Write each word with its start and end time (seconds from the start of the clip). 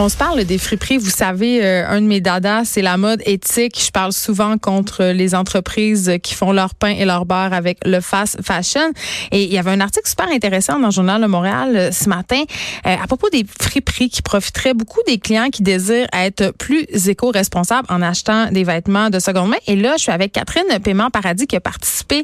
On 0.00 0.08
se 0.08 0.16
parle 0.16 0.44
des 0.44 0.58
friperies. 0.58 0.96
Vous 0.96 1.10
savez, 1.10 1.64
euh, 1.64 1.84
un 1.88 2.00
de 2.00 2.06
mes 2.06 2.20
dadas, 2.20 2.64
c'est 2.66 2.82
la 2.82 2.96
mode 2.96 3.20
éthique. 3.26 3.82
Je 3.84 3.90
parle 3.90 4.12
souvent 4.12 4.56
contre 4.56 5.06
les 5.06 5.34
entreprises 5.34 6.12
qui 6.22 6.34
font 6.34 6.52
leur 6.52 6.76
pain 6.76 6.90
et 6.90 7.04
leur 7.04 7.26
beurre 7.26 7.52
avec 7.52 7.78
le 7.84 8.00
fast 8.00 8.40
fashion. 8.40 8.92
Et 9.32 9.42
il 9.42 9.52
y 9.52 9.58
avait 9.58 9.72
un 9.72 9.80
article 9.80 10.08
super 10.08 10.28
intéressant 10.28 10.78
dans 10.78 10.86
le 10.86 10.92
journal 10.92 11.20
de 11.20 11.26
Montréal 11.26 11.76
euh, 11.76 11.90
ce 11.90 12.08
matin 12.08 12.40
euh, 12.86 12.94
à 12.94 13.08
propos 13.08 13.28
des 13.30 13.44
friperies 13.60 14.08
qui 14.08 14.22
profiteraient 14.22 14.72
beaucoup 14.72 15.00
des 15.04 15.18
clients 15.18 15.48
qui 15.50 15.64
désirent 15.64 16.06
être 16.12 16.52
plus 16.56 16.86
éco-responsables 17.08 17.88
en 17.90 18.00
achetant 18.00 18.52
des 18.52 18.62
vêtements 18.62 19.10
de 19.10 19.18
seconde 19.18 19.48
main. 19.50 19.56
Et 19.66 19.74
là, 19.74 19.94
je 19.96 20.02
suis 20.02 20.12
avec 20.12 20.30
Catherine 20.30 20.78
Paiement 20.80 21.10
Paradis 21.10 21.48
qui 21.48 21.56
a 21.56 21.60
participé 21.60 22.22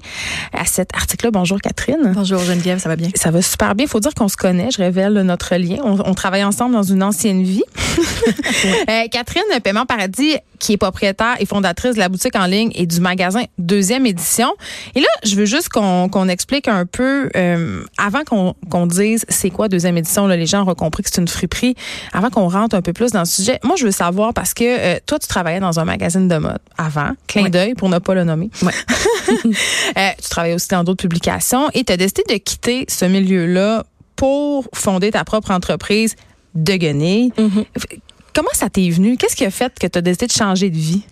à 0.52 0.64
cet 0.64 0.94
article-là. 0.94 1.32
Bonjour 1.32 1.60
Catherine. 1.60 2.12
Bonjour 2.14 2.38
Geneviève, 2.38 2.78
ça 2.78 2.88
va 2.88 2.94
bien? 2.94 3.10
Ça 3.16 3.32
va 3.32 3.42
super 3.42 3.74
bien. 3.74 3.86
Il 3.86 3.88
faut 3.88 3.98
dire 3.98 4.14
qu'on 4.14 4.28
se 4.28 4.36
connaît. 4.36 4.68
Je 4.70 4.78
révèle 4.78 5.14
notre 5.22 5.56
lien. 5.56 5.78
On, 5.82 5.98
on 6.08 6.14
travaille 6.14 6.44
ensemble 6.44 6.72
dans 6.72 6.84
une 6.84 7.02
ancienne 7.02 7.42
vie. 7.42 7.63
Euh, 8.88 9.08
Catherine 9.10 9.42
Paiement 9.62 9.86
Paradis, 9.86 10.36
qui 10.58 10.72
est 10.72 10.76
propriétaire 10.76 11.36
et 11.38 11.46
fondatrice 11.46 11.94
de 11.94 11.98
la 11.98 12.08
boutique 12.08 12.34
en 12.36 12.46
ligne 12.46 12.70
et 12.74 12.86
du 12.86 13.00
magasin 13.00 13.42
Deuxième 13.58 14.06
Édition. 14.06 14.52
Et 14.94 15.00
là, 15.00 15.06
je 15.24 15.36
veux 15.36 15.44
juste 15.44 15.68
qu'on 15.68 16.28
explique 16.28 16.68
un 16.68 16.86
peu, 16.86 17.30
euh, 17.36 17.84
avant 17.98 18.22
qu'on 18.24 18.86
dise 18.86 19.24
c'est 19.28 19.50
quoi 19.50 19.68
Deuxième 19.68 19.96
Édition, 19.96 20.26
là, 20.26 20.36
les 20.36 20.46
gens 20.46 20.66
ont 20.66 20.74
compris 20.74 21.02
que 21.02 21.10
c'est 21.10 21.20
une 21.20 21.28
friperie, 21.28 21.74
avant 22.12 22.30
qu'on 22.30 22.48
rentre 22.48 22.74
un 22.74 22.82
peu 22.82 22.92
plus 22.92 23.12
dans 23.12 23.20
le 23.20 23.26
sujet, 23.26 23.60
moi, 23.62 23.76
je 23.76 23.84
veux 23.84 23.90
savoir, 23.90 24.34
parce 24.34 24.54
que 24.54 24.64
euh, 24.64 24.98
toi, 25.06 25.18
tu 25.18 25.28
travaillais 25.28 25.60
dans 25.60 25.78
un 25.78 25.84
magazine 25.84 26.28
de 26.28 26.36
mode 26.36 26.60
avant, 26.76 27.12
clin 27.26 27.48
d'œil 27.48 27.74
pour 27.74 27.88
ne 27.88 27.98
pas 27.98 28.14
le 28.14 28.24
nommer. 28.24 28.50
Ouais. 28.62 28.72
tu 30.22 30.28
travaillais 30.30 30.54
aussi 30.54 30.68
dans 30.68 30.84
d'autres 30.84 31.02
publications 31.02 31.70
et 31.74 31.84
tu 31.84 31.92
as 31.92 31.96
décidé 31.96 32.22
de 32.28 32.36
quitter 32.38 32.86
ce 32.88 33.04
milieu-là 33.04 33.84
pour 34.16 34.68
fonder 34.74 35.10
ta 35.10 35.24
propre 35.24 35.50
entreprise 35.50 36.16
de 36.54 36.74
Guenille. 36.74 37.32
Mm-hmm. 37.36 37.64
Comment 38.34 38.50
ça 38.52 38.68
t'est 38.68 38.90
venu? 38.90 39.16
Qu'est-ce 39.16 39.36
qui 39.36 39.44
a 39.44 39.50
fait 39.50 39.72
que 39.78 39.86
tu 39.86 39.98
as 39.98 40.02
décidé 40.02 40.26
de 40.26 40.32
changer 40.32 40.70
de 40.70 40.76
vie? 40.76 41.04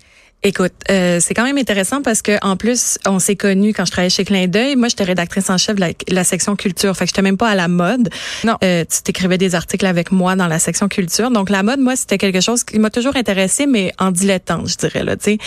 Écoute, 0.45 0.73
euh, 0.91 1.21
c'est 1.21 1.35
quand 1.35 1.45
même 1.45 1.57
intéressant 1.57 2.03
parce 2.03 2.21
que 2.21 2.33
en 2.45 2.57
plus, 2.57 2.99
on 3.07 3.21
s'est 3.21 3.37
connus 3.37 3.73
quand 3.73 3.85
je 3.85 3.93
travaillais 3.93 4.11
chez 4.11 4.25
Clin 4.25 4.49
d'œil. 4.49 4.75
Moi, 4.75 4.89
j'étais 4.89 5.05
rédactrice 5.05 5.49
en 5.51 5.57
chef 5.57 5.77
de 5.77 5.95
la, 6.09 6.25
section 6.25 6.57
culture. 6.57 6.97
Fait 6.97 7.05
que 7.05 7.11
j'étais 7.11 7.23
même 7.23 7.37
pas 7.37 7.49
à 7.49 7.55
la 7.55 7.69
mode. 7.69 8.09
Non. 8.43 8.57
Euh, 8.65 8.85
tu 8.85 9.03
t'écrivais 9.03 9.39
des 9.39 9.55
articles 9.55 9.87
avec 9.87 10.11
moi 10.11 10.35
dans 10.35 10.49
la 10.49 10.59
section 10.59 10.89
culture. 10.89 11.31
Donc 11.31 11.49
la 11.49 11.63
mode, 11.63 11.79
moi, 11.79 11.95
c'était 11.95 12.19
quelque 12.19 12.41
chose 12.41 12.65
qui 12.65 12.81
m'a 12.81 12.91
toujours 12.91 13.15
intéressée, 13.15 13.67
mais 13.67 13.93
en 14.01 14.11
dilettante, 14.11 14.69
je 14.69 14.77
dirais 14.77 15.05
là. 15.05 15.17
Tu 15.17 15.25
sais, 15.25 15.39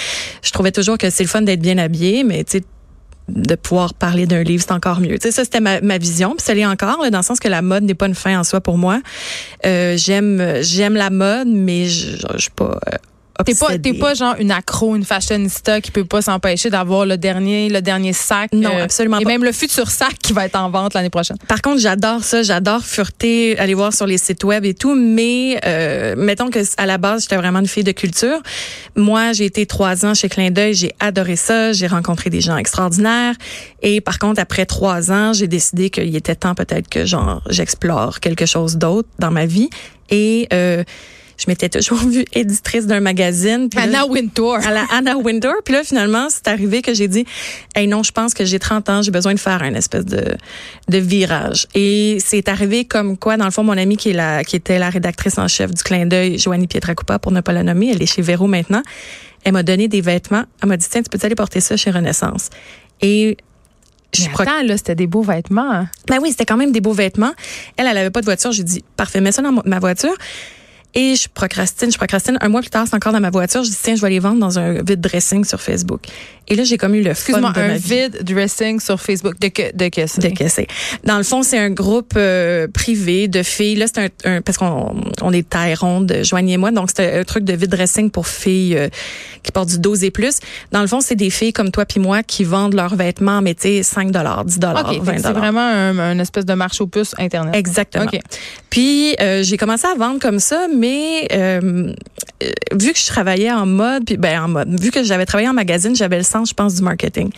je 0.41 0.51
trouvais 0.51 0.71
toujours 0.71 0.97
que 0.97 1.09
c'est 1.09 1.23
le 1.23 1.29
fun 1.29 1.41
d'être 1.41 1.61
bien 1.61 1.77
habillé, 1.77 2.23
mais 2.23 2.45
tu 2.45 2.59
sais 2.59 2.63
de 3.27 3.55
pouvoir 3.55 3.93
parler 3.93 4.27
d'un 4.27 4.43
livre, 4.43 4.63
c'est 4.65 4.73
encore 4.73 4.99
mieux. 4.99 5.17
Tu 5.17 5.27
sais, 5.27 5.31
ça, 5.31 5.43
c'était 5.43 5.59
ma, 5.59 5.81
ma 5.81 5.97
vision. 5.97 6.35
Puis 6.35 6.45
ça 6.45 6.53
l'est 6.53 6.65
encore, 6.65 7.09
dans 7.09 7.17
le 7.17 7.23
sens 7.23 7.39
que 7.39 7.47
la 7.47 7.61
mode 7.61 7.83
n'est 7.83 7.95
pas 7.95 8.07
une 8.07 8.15
fin 8.15 8.39
en 8.39 8.43
soi 8.43 8.61
pour 8.61 8.77
moi. 8.77 9.01
Euh, 9.65 9.97
j'aime 9.97 10.61
j'aime 10.61 10.95
la 10.95 11.09
mode, 11.09 11.47
mais 11.47 11.87
je, 11.87 12.17
je, 12.17 12.27
je 12.33 12.41
suis 12.41 12.51
pas 12.51 12.79
euh, 12.87 12.97
T'es 13.43 13.53
pas, 13.53 13.77
t'es 13.77 13.93
pas 13.93 14.13
genre 14.13 14.35
une 14.39 14.51
accro, 14.51 14.95
une 14.95 15.03
fashionista 15.03 15.81
qui 15.81 15.91
peut 15.91 16.05
pas 16.05 16.21
s'empêcher 16.21 16.69
d'avoir 16.69 17.05
le 17.05 17.17
dernier, 17.17 17.67
le 17.67 17.81
dernier 17.81 18.13
sac. 18.13 18.53
Non, 18.53 18.69
euh, 18.73 18.83
absolument 18.83 19.19
et 19.19 19.23
pas. 19.23 19.29
même 19.29 19.43
le 19.43 19.51
futur 19.51 19.89
sac 19.89 20.17
qui 20.19 20.31
va 20.31 20.45
être 20.45 20.55
en 20.55 20.69
vente 20.69 20.93
l'année 20.93 21.09
prochaine. 21.09 21.37
Par 21.47 21.61
contre, 21.61 21.79
j'adore 21.79 22.23
ça, 22.23 22.43
j'adore 22.43 22.81
fureter, 22.83 23.59
aller 23.59 23.73
voir 23.73 23.93
sur 23.93 24.07
les 24.07 24.17
sites 24.17 24.43
web 24.45 24.63
et 24.63 24.73
tout. 24.73 24.95
Mais 24.95 25.59
euh, 25.65 26.15
mettons 26.17 26.49
que 26.49 26.59
à 26.77 26.85
la 26.85 26.97
base, 26.97 27.23
j'étais 27.23 27.35
vraiment 27.35 27.59
une 27.59 27.67
fille 27.67 27.83
de 27.83 27.91
culture. 27.91 28.41
Moi, 28.95 29.33
j'ai 29.33 29.45
été 29.45 29.65
trois 29.65 30.05
ans 30.05 30.13
chez 30.13 30.29
Clin 30.29 30.51
d'œil, 30.51 30.73
j'ai 30.73 30.93
adoré 31.01 31.35
ça, 31.35 31.73
j'ai 31.73 31.87
rencontré 31.87 32.29
des 32.29 32.39
gens 32.41 32.55
extraordinaires. 32.55 33.35
Et 33.81 33.99
par 33.99 34.17
contre, 34.17 34.39
après 34.39 34.65
trois 34.65 35.11
ans, 35.11 35.33
j'ai 35.33 35.47
décidé 35.47 35.89
qu'il 35.89 36.15
était 36.15 36.35
temps 36.35 36.55
peut-être 36.55 36.87
que 36.87 37.05
genre 37.05 37.41
j'explore 37.49 38.21
quelque 38.21 38.45
chose 38.45 38.77
d'autre 38.77 39.09
dans 39.19 39.31
ma 39.31 39.45
vie. 39.45 39.69
Et 40.09 40.47
euh, 40.53 40.83
je 41.37 41.45
m'étais 41.47 41.69
toujours 41.69 41.97
vue 42.07 42.25
éditrice 42.33 42.87
d'un 42.87 42.99
magazine. 42.99 43.69
Puis 43.69 43.79
Anna 43.79 43.99
là, 43.99 44.07
Wintour. 44.07 44.55
À 44.55 44.71
la 44.71 44.85
Anna 44.91 45.17
Wintour. 45.17 45.55
Puis 45.63 45.73
là, 45.73 45.83
finalement, 45.83 46.27
c'est 46.29 46.47
arrivé 46.47 46.81
que 46.81 46.93
j'ai 46.93 47.07
dit, 47.07 47.25
hey 47.75 47.87
non, 47.87 48.03
je 48.03 48.11
pense 48.11 48.33
que 48.33 48.45
j'ai 48.45 48.59
30 48.59 48.89
ans, 48.89 49.01
j'ai 49.01 49.11
besoin 49.11 49.33
de 49.33 49.39
faire 49.39 49.61
un 49.63 49.73
espèce 49.73 50.05
de, 50.05 50.35
de 50.89 50.97
virage. 50.97 51.67
Et 51.75 52.17
c'est 52.23 52.49
arrivé 52.49 52.85
comme 52.85 53.17
quoi, 53.17 53.37
dans 53.37 53.45
le 53.45 53.51
fond, 53.51 53.63
mon 53.63 53.77
amie 53.77 53.97
qui 53.97 54.09
est 54.09 54.13
la, 54.13 54.43
qui 54.43 54.55
était 54.55 54.79
la 54.79 54.89
rédactrice 54.89 55.37
en 55.37 55.47
chef 55.47 55.71
du 55.73 55.83
clin 55.83 56.05
d'œil, 56.05 56.37
Joanie 56.37 56.67
Pietracupa, 56.67 57.19
pour 57.19 57.31
ne 57.31 57.41
pas 57.41 57.53
la 57.53 57.63
nommer, 57.63 57.91
elle 57.91 58.01
est 58.01 58.05
chez 58.05 58.21
Véro 58.21 58.47
maintenant. 58.47 58.81
Elle 59.43 59.53
m'a 59.53 59.63
donné 59.63 59.87
des 59.87 60.01
vêtements. 60.01 60.43
Elle 60.61 60.69
m'a 60.69 60.77
dit, 60.77 60.87
tiens, 60.89 61.03
tu 61.03 61.09
peux 61.09 61.23
aller 61.23 61.35
porter 61.35 61.59
ça 61.59 61.77
chez 61.77 61.91
Renaissance? 61.91 62.49
Et 63.01 63.37
je 64.13 64.27
attends, 64.29 64.63
là, 64.63 64.77
c'était 64.77 64.95
des 64.95 65.07
beaux 65.07 65.21
vêtements. 65.21 65.71
Hein. 65.71 65.87
Ben 66.07 66.19
oui, 66.21 66.31
c'était 66.31 66.45
quand 66.45 66.57
même 66.57 66.71
des 66.71 66.81
beaux 66.81 66.93
vêtements. 66.93 67.33
Elle, 67.77 67.87
elle 67.87 67.97
avait 67.97 68.09
pas 68.09 68.21
de 68.21 68.25
voiture. 68.25 68.51
J'ai 68.51 68.63
dit, 68.63 68.83
parfait, 68.95 69.21
mets 69.21 69.31
ça 69.31 69.41
dans 69.41 69.61
ma 69.65 69.79
voiture. 69.79 70.15
Et 70.97 71.15
je 71.15 71.27
procrastine, 71.33 71.91
je 71.91 71.97
procrastine. 71.97 72.37
Un 72.41 72.47
mois 72.49 72.61
plus 72.61 72.69
tard, 72.69 72.85
c'est 72.89 72.95
encore 72.95 73.11
dans 73.11 73.19
ma 73.19 73.29
voiture. 73.29 73.63
Je 73.63 73.69
dis, 73.69 73.77
tiens, 73.81 73.95
je 73.95 74.01
vais 74.01 74.09
les 74.09 74.19
vendre 74.19 74.39
dans 74.39 74.57
un 74.57 74.75
vide 74.81 75.01
dressing 75.01 75.43
sur 75.43 75.59
Facebook. 75.61 76.01
Et 76.47 76.55
là, 76.55 76.63
j'ai 76.63 76.77
comme 76.77 76.93
eu 76.95 77.01
le 77.01 77.13
fun 77.13 77.39
de 77.41 77.45
un 77.45 77.51
ma 77.67 77.73
vie. 77.77 77.79
vide 78.03 78.23
dressing 78.23 78.79
sur 78.79 79.01
Facebook. 79.01 79.37
De 79.39 79.47
que, 79.49 79.75
de 79.75 79.89
que 79.89 80.21
de 80.21 80.33
que 80.33 80.47
c'est. 80.47 80.67
Dans 81.03 81.17
le 81.17 81.23
fond, 81.23 81.43
c'est 81.43 81.57
un 81.57 81.71
groupe 81.71 82.13
euh, 82.15 82.67
privé 82.71 83.27
de 83.27 83.43
filles. 83.43 83.75
Là, 83.75 83.87
c'est 83.93 83.99
un, 84.25 84.37
un- 84.37 84.41
parce 84.41 84.57
qu'on 84.57 84.95
on 85.21 85.33
est 85.33 85.49
taille 85.49 85.73
ronde, 85.73 86.15
Joanie 86.23 86.53
et 86.53 86.57
moi, 86.57 86.71
donc 86.71 86.89
c'est 86.95 87.19
un 87.19 87.23
truc 87.23 87.43
de 87.43 87.53
vide 87.53 87.71
dressing 87.71 88.09
pour 88.11 88.27
filles 88.27 88.77
euh, 88.77 88.87
qui 89.43 89.51
portent 89.51 89.69
du 89.69 89.79
12 89.79 90.03
et 90.05 90.11
plus. 90.11 90.37
Dans 90.71 90.81
le 90.81 90.87
fond, 90.87 91.01
c'est 91.01 91.15
des 91.15 91.29
filles 91.31 91.51
comme 91.51 91.71
toi 91.71 91.85
puis 91.85 91.99
moi 91.99 92.23
qui 92.23 92.43
vendent 92.45 92.75
leurs 92.75 92.95
vêtements, 92.95 93.41
mais 93.41 93.53
tu 93.55 93.63
sais, 93.63 93.83
5 93.83 94.11
dollars, 94.11 94.45
10 94.45 94.59
dollars, 94.59 94.89
OK, 94.91 94.99
20 95.01 95.05
fait 95.11 95.17
que 95.17 95.21
c'est 95.23 95.33
vraiment 95.33 95.59
un, 95.67 95.97
un 95.99 96.19
espèce 96.19 96.45
de 96.45 96.53
marché 96.53 96.83
aux 96.83 96.87
puces 96.87 97.15
Internet. 97.17 97.53
Exactement. 97.55 98.05
OK. 98.05 98.19
Puis 98.69 99.15
euh, 99.19 99.41
j'ai 99.43 99.57
commencé 99.57 99.87
à 99.87 99.95
vendre 99.97 100.19
comme 100.19 100.39
ça, 100.39 100.67
mais 100.73 100.84
euh, 101.31 101.93
euh, 102.43 102.51
vu 102.73 102.93
que 102.93 102.99
je 102.99 103.05
travaillais 103.07 103.51
en 103.51 103.65
mode, 103.65 104.05
puis 104.05 104.17
ben 104.17 104.43
en 104.43 104.47
mode, 104.47 104.79
vu 104.81 104.91
que 104.91 105.03
j'avais 105.03 105.25
travaillé 105.25 105.49
en 105.49 105.53
magazine, 105.53 105.95
j'avais 105.95 106.17
le 106.17 106.23
sens, 106.23 106.49
je 106.49 106.53
pense, 106.53 106.75
du 106.75 106.81
marketing. 106.81 107.29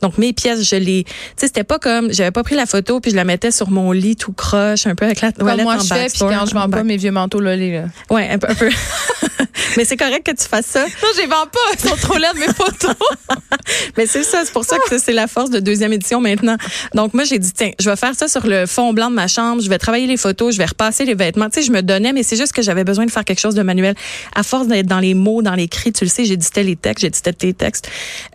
Donc 0.00 0.18
mes 0.18 0.32
pièces, 0.32 0.68
je 0.68 0.76
les, 0.76 1.04
tu 1.04 1.12
sais, 1.36 1.46
c'était 1.46 1.64
pas 1.64 1.78
comme, 1.78 2.12
j'avais 2.12 2.30
pas 2.30 2.42
pris 2.42 2.54
la 2.54 2.66
photo 2.66 3.00
puis 3.00 3.10
je 3.10 3.16
la 3.16 3.24
mettais 3.24 3.50
sur 3.50 3.70
mon 3.70 3.92
lit 3.92 4.16
tout 4.16 4.32
croche, 4.32 4.86
un 4.86 4.94
peu 4.94 5.04
avec 5.04 5.20
la 5.20 5.32
Comme 5.32 5.46
toilette 5.46 5.64
moi, 5.64 5.76
en 5.76 5.80
je 5.80 5.86
fais, 5.86 6.06
puis 6.06 6.20
quand 6.20 6.46
je 6.46 6.54
vends 6.54 6.62
en 6.62 6.70
pas 6.70 6.82
mes 6.82 6.96
vieux 6.96 7.12
manteaux 7.12 7.40
lolés, 7.40 7.72
là. 7.72 7.84
Ouais, 8.10 8.28
un 8.30 8.38
peu. 8.38 8.48
un 8.48 8.54
peu. 8.54 8.70
mais 9.76 9.84
c'est 9.84 9.96
correct 9.96 10.24
que 10.24 10.32
tu 10.32 10.48
fasses 10.48 10.66
ça. 10.66 10.84
Non, 10.84 11.08
je 11.14 11.20
les 11.20 11.26
vends 11.26 11.46
pas. 11.52 11.58
Ils 11.74 11.88
sont 11.88 11.96
trop 11.96 12.16
laides, 12.16 12.36
mes 12.38 12.52
photos. 12.52 12.96
Mais 13.96 14.06
c'est 14.06 14.24
ça, 14.24 14.42
c'est 14.44 14.52
pour 14.52 14.64
ça 14.64 14.76
que 14.88 14.98
c'est 14.98 15.12
la 15.12 15.26
force 15.26 15.50
de 15.50 15.60
deuxième 15.60 15.92
édition 15.92 16.20
maintenant. 16.20 16.56
Donc 16.94 17.14
moi 17.14 17.24
j'ai 17.24 17.38
dit 17.38 17.52
tiens, 17.52 17.70
je 17.78 17.88
vais 17.88 17.96
faire 17.96 18.14
ça 18.14 18.26
sur 18.26 18.46
le 18.46 18.66
fond 18.66 18.92
blanc 18.92 19.10
de 19.10 19.14
ma 19.14 19.28
chambre, 19.28 19.62
je 19.62 19.68
vais 19.68 19.78
travailler 19.78 20.06
les 20.06 20.16
photos, 20.16 20.54
je 20.54 20.58
vais 20.58 20.66
repasser 20.66 21.04
les 21.04 21.14
vêtements. 21.14 21.48
Tu 21.50 21.60
sais, 21.60 21.66
je 21.66 21.72
me 21.72 21.82
donnais 21.82 22.12
mais 22.12 22.22
c'est 22.22 22.36
juste 22.36 22.52
que 22.52 22.62
j'avais 22.62 22.84
besoin 22.90 23.06
de 23.06 23.10
faire 23.10 23.24
quelque 23.24 23.40
chose 23.40 23.54
de 23.54 23.62
manuel. 23.62 23.94
À 24.34 24.42
force 24.42 24.66
d'être 24.66 24.86
dans 24.86 25.00
les 25.00 25.14
mots, 25.14 25.42
dans 25.42 25.54
les 25.54 25.68
cris, 25.68 25.92
tu 25.92 26.04
le 26.04 26.10
sais, 26.10 26.24
j'éditais 26.24 26.62
les 26.62 26.76
textes, 26.76 27.02
j'éditais 27.02 27.34
les 27.42 27.54
textes. 27.54 27.88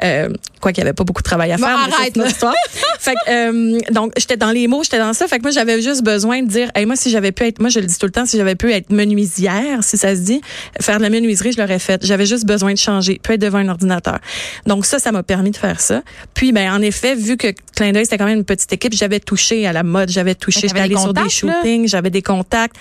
Euh, 0.04 0.30
quoi 0.62 0.72
qu'il 0.72 0.84
y 0.84 0.88
avait 0.88 0.94
pas 0.94 1.04
beaucoup 1.04 1.22
de 1.22 1.28
travail 1.28 1.52
à 1.52 1.58
Bon, 1.58 1.64
faire. 1.66 1.78
mais 1.86 1.92
ça, 1.92 1.98
arrête, 2.00 2.18
autre 2.18 2.28
histoire. 2.28 2.54
fait 3.00 3.14
que, 3.26 3.32
euh, 3.32 3.80
donc 3.92 4.14
j'étais 4.18 4.38
dans 4.38 4.52
les 4.52 4.68
mots, 4.68 4.84
j'étais 4.84 5.00
dans 5.00 5.14
ça. 5.14 5.28
Fait 5.28 5.38
que 5.38 5.44
moi 5.44 5.52
j'avais 5.52 5.82
juste 5.82 6.04
besoin 6.04 6.42
de 6.42 6.48
dire, 6.48 6.70
hey, 6.76 6.86
moi 6.86 6.96
si 6.96 7.10
j'avais 7.10 7.32
pu 7.32 7.44
être, 7.44 7.60
moi 7.60 7.70
je 7.70 7.80
le 7.80 7.86
dis 7.86 7.98
tout 7.98 8.06
le 8.06 8.12
temps, 8.12 8.26
si 8.26 8.38
j'avais 8.38 8.56
pu 8.56 8.72
être 8.72 8.92
menuisière, 8.92 9.84
si 9.84 9.98
ça 9.98 10.16
se 10.16 10.22
dit, 10.22 10.42
faire 10.82 10.98
de 10.98 11.04
la 11.04 11.10
menuiserie, 11.10 11.52
je 11.52 11.62
l'aurais 11.62 11.80
fait. 11.80 12.06
J'avais 12.06 12.26
juste 12.26 12.46
besoin 12.46 12.74
de 12.74 12.78
changer, 12.78 13.20
peut 13.22 13.34
être 13.34 13.42
devant 13.42 13.60
un 13.60 13.70
ordinateur. 13.70 14.20
Donc 14.66 14.86
ça, 14.86 15.00
ça 15.00 15.12
m'a 15.12 15.24
permis 15.24 15.52
de 15.52 15.58
faire 15.58 15.80
ça. 15.80 16.02
Puis 16.34 16.52
ben 16.52 16.72
en 16.72 16.82
effet, 16.82 17.16
vu 17.16 17.38
que 17.38 17.48
Clin 17.76 17.92
d'œil 17.92 18.06
c'était 18.06 18.18
quand 18.18 18.26
même 18.26 18.40
une 18.40 18.46
petite 18.46 18.72
équipe, 18.74 18.94
j'avais 18.94 19.20
touché 19.20 19.68
à 19.68 19.74
la 19.74 19.84
mode, 19.84 20.10
j'avais 20.10 20.36
touché, 20.36 20.62
j'étais 20.68 20.80
allée 20.80 20.98
sur 20.98 21.14
des 21.14 21.30
shootings, 21.30 21.88
j'avais 21.88 22.10
des 22.10 22.22
contacts. 22.22 22.76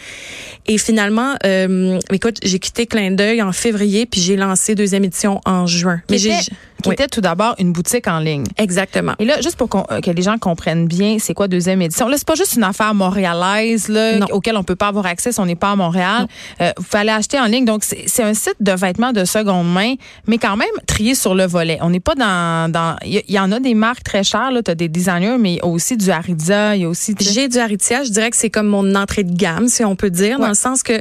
Et 0.66 0.78
finalement, 0.78 1.34
euh, 1.44 1.63
écoute, 2.10 2.38
j'ai 2.42 2.58
quitté 2.58 2.86
Clin 2.86 3.12
d'œil 3.12 3.42
en 3.42 3.52
février, 3.52 4.06
puis 4.06 4.20
j'ai 4.20 4.36
lancé 4.36 4.74
deuxième 4.74 5.04
édition 5.04 5.40
en 5.44 5.66
juin. 5.66 6.00
Qui 6.08 6.18
j'ai 6.18 6.30
était, 6.30 6.42
qui 6.82 6.88
oui. 6.88 6.94
était 6.94 7.08
tout 7.08 7.20
d'abord 7.20 7.54
une 7.58 7.72
boutique 7.72 8.06
en 8.08 8.18
ligne. 8.18 8.44
exactement. 8.58 9.14
Et 9.18 9.24
là, 9.24 9.40
juste 9.40 9.56
pour 9.56 9.68
euh, 9.90 10.00
que 10.00 10.10
les 10.10 10.22
gens 10.22 10.38
comprennent 10.38 10.86
bien, 10.86 11.16
c'est 11.18 11.34
quoi 11.34 11.48
deuxième 11.48 11.80
édition? 11.82 12.08
Là, 12.08 12.16
c'est 12.18 12.26
pas 12.26 12.34
juste 12.34 12.56
une 12.56 12.64
affaire 12.64 12.94
montréalaise 12.94 13.88
là, 13.88 14.18
Non. 14.18 14.26
auquel 14.32 14.56
on 14.56 14.62
peut 14.64 14.76
pas 14.76 14.88
avoir 14.88 15.06
accès 15.06 15.32
si 15.32 15.40
on 15.40 15.46
n'est 15.46 15.54
pas 15.56 15.70
à 15.72 15.76
Montréal. 15.76 16.26
Euh, 16.60 16.72
vous 16.76 16.96
aller 16.96 17.10
acheter 17.10 17.38
en 17.38 17.46
ligne. 17.46 17.64
Donc, 17.64 17.84
c'est 17.84 18.22
un 18.22 18.34
site 18.34 18.56
de 18.60 18.72
vêtements 18.72 19.12
de 19.12 19.24
seconde 19.24 19.72
main, 19.72 19.94
mais 20.26 20.38
quand 20.38 20.56
même 20.56 20.68
trié 20.86 21.14
sur 21.14 21.34
le 21.34 21.46
volet. 21.46 21.78
On 21.80 21.90
n'est 21.90 22.00
pas 22.00 22.14
dans... 22.14 22.70
dans 22.70 22.96
Il 23.04 23.22
y, 23.28 23.38
en 23.38 23.50
a 23.52 23.60
des 23.60 23.74
marques 23.74 24.04
très 24.04 24.22
chères. 24.24 24.50
Tu 24.64 24.70
as 24.70 24.74
des 24.74 24.88
designers, 24.88 25.36
mais 25.38 25.52
il 25.54 25.56
y 25.56 25.60
a 25.60 25.66
aussi 25.66 25.96
du 25.96 26.10
Ariza. 26.10 26.76
Il 26.76 26.82
y 26.82 26.84
a 26.84 26.88
aussi... 26.88 27.14
tu 27.14 27.24
sais, 27.24 27.32
J'ai 27.32 27.48
du 27.48 27.58
Aritzia, 27.58 28.04
je 28.04 28.10
dirais 28.10 28.30
que 28.30 28.36
c'est 28.36 28.50
comme 28.50 28.66
mon 28.68 28.94
entrée 28.94 29.24
de 29.24 29.34
gamme, 29.34 29.68
si 29.68 29.84
on 29.84 29.96
peut 29.96 30.10
dire, 30.10 30.36
Ouais. 30.38 30.42
dans 30.42 30.48
le 30.48 30.54
sens 30.54 30.82
que 30.82 31.00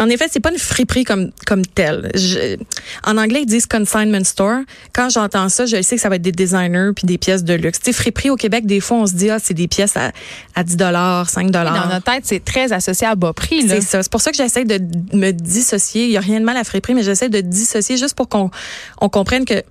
en 0.00 0.08
effet, 0.08 0.26
c'est 0.30 0.40
pas 0.40 0.50
une 0.50 0.58
friperie 0.58 1.04
comme 1.04 1.30
comme 1.46 1.64
telle. 1.64 2.10
Je, 2.14 2.56
en 3.04 3.16
anglais, 3.16 3.42
ils 3.42 3.46
disent 3.46 3.66
consignment 3.66 4.24
store. 4.24 4.60
Quand 4.92 5.08
j'entends 5.08 5.48
ça, 5.48 5.66
je 5.66 5.80
sais 5.82 5.96
que 5.96 6.02
ça 6.02 6.08
va 6.08 6.16
être 6.16 6.22
des 6.22 6.32
designers 6.32 6.90
puis 6.94 7.06
des 7.06 7.18
pièces 7.18 7.44
de 7.44 7.54
luxe. 7.54 7.78
Tu 7.78 7.86
sais, 7.86 7.92
friperie 7.92 8.30
au 8.30 8.36
Québec, 8.36 8.66
des 8.66 8.80
fois, 8.80 8.98
on 8.98 9.06
se 9.06 9.14
dit 9.14 9.30
ah, 9.30 9.38
c'est 9.38 9.54
des 9.54 9.68
pièces 9.68 9.96
à, 9.96 10.12
à 10.54 10.64
10 10.64 10.76
dollars, 10.76 11.30
5 11.30 11.50
dollars. 11.50 11.74
Dans 11.74 11.92
notre 11.92 12.04
tête, 12.04 12.24
c'est 12.24 12.44
très 12.44 12.72
associé 12.72 13.06
à 13.06 13.14
bas 13.14 13.32
prix. 13.32 13.68
C'est 13.68 13.80
ça. 13.80 14.02
C'est 14.02 14.10
pour 14.10 14.20
ça 14.20 14.30
que 14.30 14.36
j'essaie 14.36 14.64
de 14.64 14.78
me 15.16 15.30
dissocier. 15.30 16.04
Il 16.04 16.10
y 16.10 16.16
a 16.16 16.20
rien 16.20 16.40
de 16.40 16.44
mal 16.44 16.56
à 16.56 16.64
friperie, 16.64 16.94
mais 16.94 17.02
j'essaie 17.02 17.28
de 17.28 17.40
dissocier 17.40 17.96
juste 17.96 18.14
pour 18.14 18.28
qu'on 18.28 18.50
on 19.00 19.08
comprenne 19.08 19.44
que 19.44 19.62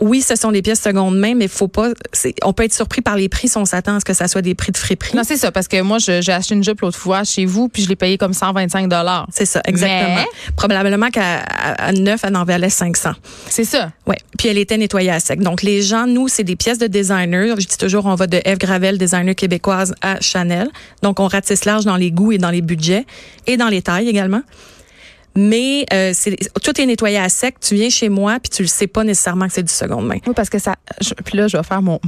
oui, 0.00 0.22
ce 0.22 0.36
sont 0.36 0.50
des 0.52 0.62
pièces 0.62 0.80
seconde 0.80 1.18
main, 1.18 1.34
mais 1.34 1.48
faut 1.48 1.68
pas. 1.68 1.90
On 2.42 2.52
peut 2.52 2.64
être 2.64 2.74
surpris 2.74 3.00
par 3.00 3.16
les 3.16 3.28
prix 3.28 3.48
si 3.48 3.56
on 3.56 3.64
s'attend 3.64 3.96
à 3.96 4.00
ce 4.00 4.04
que 4.04 4.14
ça 4.14 4.28
soit 4.28 4.42
des 4.42 4.54
prix 4.54 4.72
de 4.72 4.76
friperie. 4.76 5.16
Non, 5.16 5.22
c'est 5.24 5.36
ça, 5.36 5.52
parce 5.52 5.68
que 5.68 5.80
moi, 5.82 5.98
j'ai 5.98 6.32
acheté 6.32 6.54
une 6.54 6.64
jupe 6.64 6.80
l'autre 6.80 6.98
fois 6.98 7.24
chez 7.24 7.46
vous, 7.46 7.68
puis 7.68 7.82
je 7.82 7.88
l'ai 7.88 7.96
payé 7.96 8.18
comme 8.18 8.34
125 8.34 8.88
dollars. 8.88 9.26
C'est 9.32 9.46
ça, 9.46 9.60
exactement. 9.66 10.24
Probablement 10.56 11.10
qu'à 11.10 11.92
neuf, 11.92 12.22
elle 12.24 12.36
en 12.36 12.44
valait 12.44 12.70
500. 12.70 13.12
C'est 13.48 13.64
ça. 13.64 13.90
Oui. 14.06 14.16
Puis 14.38 14.48
elle 14.48 14.58
était 14.58 14.76
nettoyée 14.76 15.10
à 15.10 15.20
sec. 15.20 15.40
Donc 15.40 15.62
les 15.62 15.82
gens, 15.82 16.06
nous, 16.06 16.28
c'est 16.28 16.44
des 16.44 16.56
pièces 16.56 16.78
de 16.78 16.86
designer. 16.86 17.58
Je 17.58 17.66
dis 17.66 17.78
toujours, 17.78 18.06
on 18.06 18.14
va 18.14 18.26
de 18.26 18.40
Eve 18.44 18.58
Gravel, 18.58 18.98
designer 18.98 19.34
québécoise, 19.34 19.94
à 20.02 20.20
Chanel. 20.20 20.68
Donc 21.02 21.20
on 21.20 21.28
ratisse 21.28 21.64
large 21.64 21.84
dans 21.84 21.96
les 21.96 22.10
goûts 22.10 22.32
et 22.32 22.38
dans 22.38 22.50
les 22.50 22.62
budgets 22.62 23.06
et 23.46 23.56
dans 23.56 23.68
les 23.68 23.82
tailles 23.82 24.08
également. 24.08 24.42
Mais 25.36 25.84
euh, 25.92 26.12
c'est 26.14 26.36
tout 26.62 26.80
est 26.80 26.86
nettoyé 26.86 27.18
à 27.18 27.28
sec. 27.28 27.56
Tu 27.60 27.74
viens 27.74 27.90
chez 27.90 28.08
moi 28.08 28.38
puis 28.40 28.50
tu 28.50 28.62
le 28.62 28.68
sais 28.68 28.86
pas 28.86 29.04
nécessairement 29.04 29.46
que 29.46 29.52
c'est 29.52 29.62
du 29.62 29.72
seconde 29.72 30.06
main. 30.06 30.18
Oui, 30.26 30.32
parce 30.34 30.50
que 30.50 30.58
ça. 30.58 30.76
puis 31.24 31.36
là, 31.36 31.48
je 31.48 31.56
vais 31.56 31.62
faire 31.62 31.82
mon. 31.82 32.00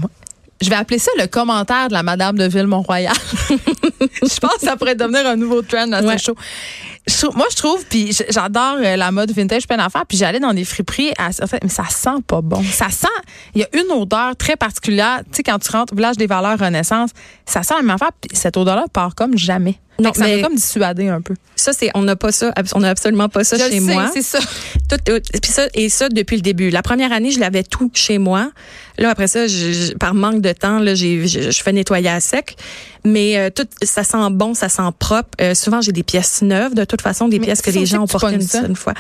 Je 0.61 0.71
vais 0.71 0.77
appeler 0.77 0.99
ça 0.99 1.11
le 1.19 1.27
commentaire 1.27 1.89
de 1.89 1.93
la 1.93 2.03
Madame 2.03 2.39
de 2.39 2.45
Ville-Mont-Royal. 2.45 3.13
je 3.51 4.41
pense 4.41 4.55
que 4.55 4.61
ça 4.63 4.77
pourrait 4.77 4.95
devenir 4.95 5.27
un 5.27 5.37
nouveau 5.37 5.61
trend 5.61 5.93
à 5.93 6.01
ce 6.01 6.25
show. 6.25 7.31
moi, 7.35 7.47
je 7.51 7.57
trouve, 7.57 7.85
puis 7.85 8.17
j'adore 8.31 8.77
euh, 8.79 8.97
la 8.97 9.13
mode 9.13 9.31
vintage 9.33 9.67
peine 9.67 9.81
à 9.81 9.91
faire, 9.91 10.07
puis 10.07 10.17
j'allais 10.17 10.41
dans 10.41 10.55
des 10.55 10.65
friperies, 10.65 11.13
à, 11.19 11.29
mais 11.63 11.69
ça 11.69 11.85
sent 11.91 12.23
pas 12.27 12.41
bon. 12.41 12.63
Ça 12.63 12.89
sent, 12.89 13.07
il 13.55 13.61
y 13.61 13.65
a 13.65 13.69
une 13.75 13.93
odeur 13.93 14.35
très 14.37 14.57
particulière. 14.57 15.21
Tu 15.25 15.37
sais, 15.37 15.43
quand 15.43 15.59
tu 15.59 15.71
rentres 15.71 15.93
au 15.93 15.97
village 15.97 16.17
des 16.17 16.27
valeurs 16.27 16.59
Renaissance, 16.59 17.11
ça 17.45 17.63
sent 17.63 17.75
la 17.75 17.83
même 17.83 17.91
affaire, 17.91 18.13
puis 18.19 18.35
cette 18.35 18.57
odeur-là 18.57 18.87
part 18.91 19.15
comme 19.15 19.37
jamais. 19.37 19.79
Non, 19.99 20.13
ça 20.13 20.27
m'a 20.27 20.43
comme 20.43 20.55
dissuadé 20.55 21.09
un 21.09 21.21
peu. 21.21 21.35
Ça, 21.55 21.73
c'est, 21.73 21.91
on 21.95 22.03
n'a 22.03 22.17
pas 22.17 22.33
ça, 22.33 22.53
on 22.75 22.81
n'a 22.81 22.91
absolument 22.91 23.29
pas 23.29 23.45
ça 23.45 23.57
chez 23.59 23.81
moi. 23.81 24.11
C'est 24.13 24.23
ça. 24.23 24.39
Tout, 24.89 24.99
puis 25.07 25.51
ça, 25.51 25.67
et 25.75 25.89
ça 25.89 26.09
depuis 26.09 26.37
le 26.37 26.43
début. 26.43 26.71
La 26.71 26.83
première 26.83 27.13
année, 27.13 27.31
je 27.31 27.41
l'avais 27.41 27.63
tout 27.65 27.91
chez 27.95 28.19
moi. 28.19 28.51
Là, 28.99 29.11
après 29.11 29.27
ça, 29.27 29.47
je, 29.47 29.95
par 29.95 30.15
manque 30.15 30.41
de 30.41 30.53
temps, 30.53 30.79
là, 30.79 30.95
j'ai, 30.95 31.27
je, 31.27 31.63
fais 31.63 31.73
nettoyer 31.73 32.09
à 32.09 32.21
sec. 32.21 32.57
Mais 33.05 33.37
euh, 33.39 33.51
tout, 33.51 33.67
ça 33.83 34.05
sent 34.05 34.31
bon, 34.31 34.55
ça 34.55 34.69
sent 34.69 34.83
propre. 34.99 35.31
Euh, 35.41 35.55
souvent, 35.55 35.81
j'ai 35.81 35.93
des 35.93 36.03
pièces 36.03 36.43
neuves, 36.43 36.75
de 36.75 36.85
toute 36.85 37.01
façon, 37.03 37.29
des 37.29 37.41
pièces 37.41 37.63
que 37.63 37.71
les 37.71 37.87
gens 37.87 38.03
ont 38.03 38.07
portées 38.07 38.35
une, 38.35 38.67
une 38.69 38.77
fois. 38.77 38.95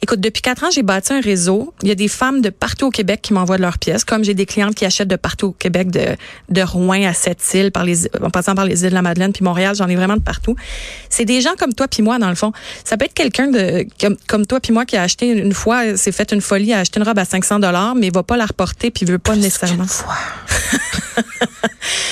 Écoute, 0.00 0.20
depuis 0.20 0.42
quatre 0.42 0.64
ans, 0.64 0.70
j'ai 0.70 0.82
bâti 0.82 1.12
un 1.12 1.20
réseau. 1.20 1.74
Il 1.82 1.88
y 1.88 1.90
a 1.90 1.94
des 1.96 2.06
femmes 2.06 2.40
de 2.40 2.50
partout 2.50 2.86
au 2.86 2.90
Québec 2.90 3.20
qui 3.20 3.32
m'envoient 3.32 3.58
leurs 3.58 3.78
pièces, 3.78 4.04
comme 4.04 4.22
j'ai 4.22 4.34
des 4.34 4.46
clientes 4.46 4.74
qui 4.74 4.84
achètent 4.84 5.08
de 5.08 5.16
partout 5.16 5.48
au 5.48 5.52
Québec, 5.52 5.90
de, 5.90 6.16
de 6.50 6.62
Rouen 6.62 7.04
à 7.04 7.12
Sept-Îles, 7.12 7.72
par 7.72 7.84
les, 7.84 8.06
en 8.22 8.30
passant 8.30 8.54
par 8.54 8.64
les 8.64 8.84
îles 8.84 8.90
de 8.90 8.94
la 8.94 9.02
Madeleine, 9.02 9.32
puis 9.32 9.42
Montréal, 9.42 9.74
j'en 9.74 9.88
ai 9.88 9.96
vraiment 9.96 10.16
de 10.16 10.22
partout. 10.22 10.54
C'est 11.10 11.24
des 11.24 11.40
gens 11.40 11.54
comme 11.58 11.74
toi 11.74 11.88
puis 11.88 12.02
moi, 12.02 12.18
dans 12.18 12.28
le 12.28 12.36
fond. 12.36 12.52
Ça 12.84 12.96
peut 12.96 13.06
être 13.06 13.14
quelqu'un 13.14 13.48
de 13.48 13.86
comme, 14.00 14.16
comme 14.28 14.46
toi 14.46 14.60
puis 14.60 14.72
moi 14.72 14.84
qui 14.84 14.96
a 14.96 15.02
acheté 15.02 15.30
une 15.30 15.52
fois, 15.52 15.96
s'est 15.96 16.12
fait 16.12 16.30
une 16.32 16.40
folie, 16.40 16.72
a 16.72 16.78
acheté 16.78 17.00
une 17.00 17.06
robe 17.06 17.18
à 17.18 17.24
500 17.24 17.58
dollars, 17.58 17.94
mais 17.96 18.10
va 18.10 18.22
pas 18.22 18.36
la 18.36 18.46
reporter 18.46 18.90
puis 18.90 19.04
veut 19.04 19.18
pas 19.18 19.34
nécessairement. 19.34 19.86
Fois. 19.86 20.14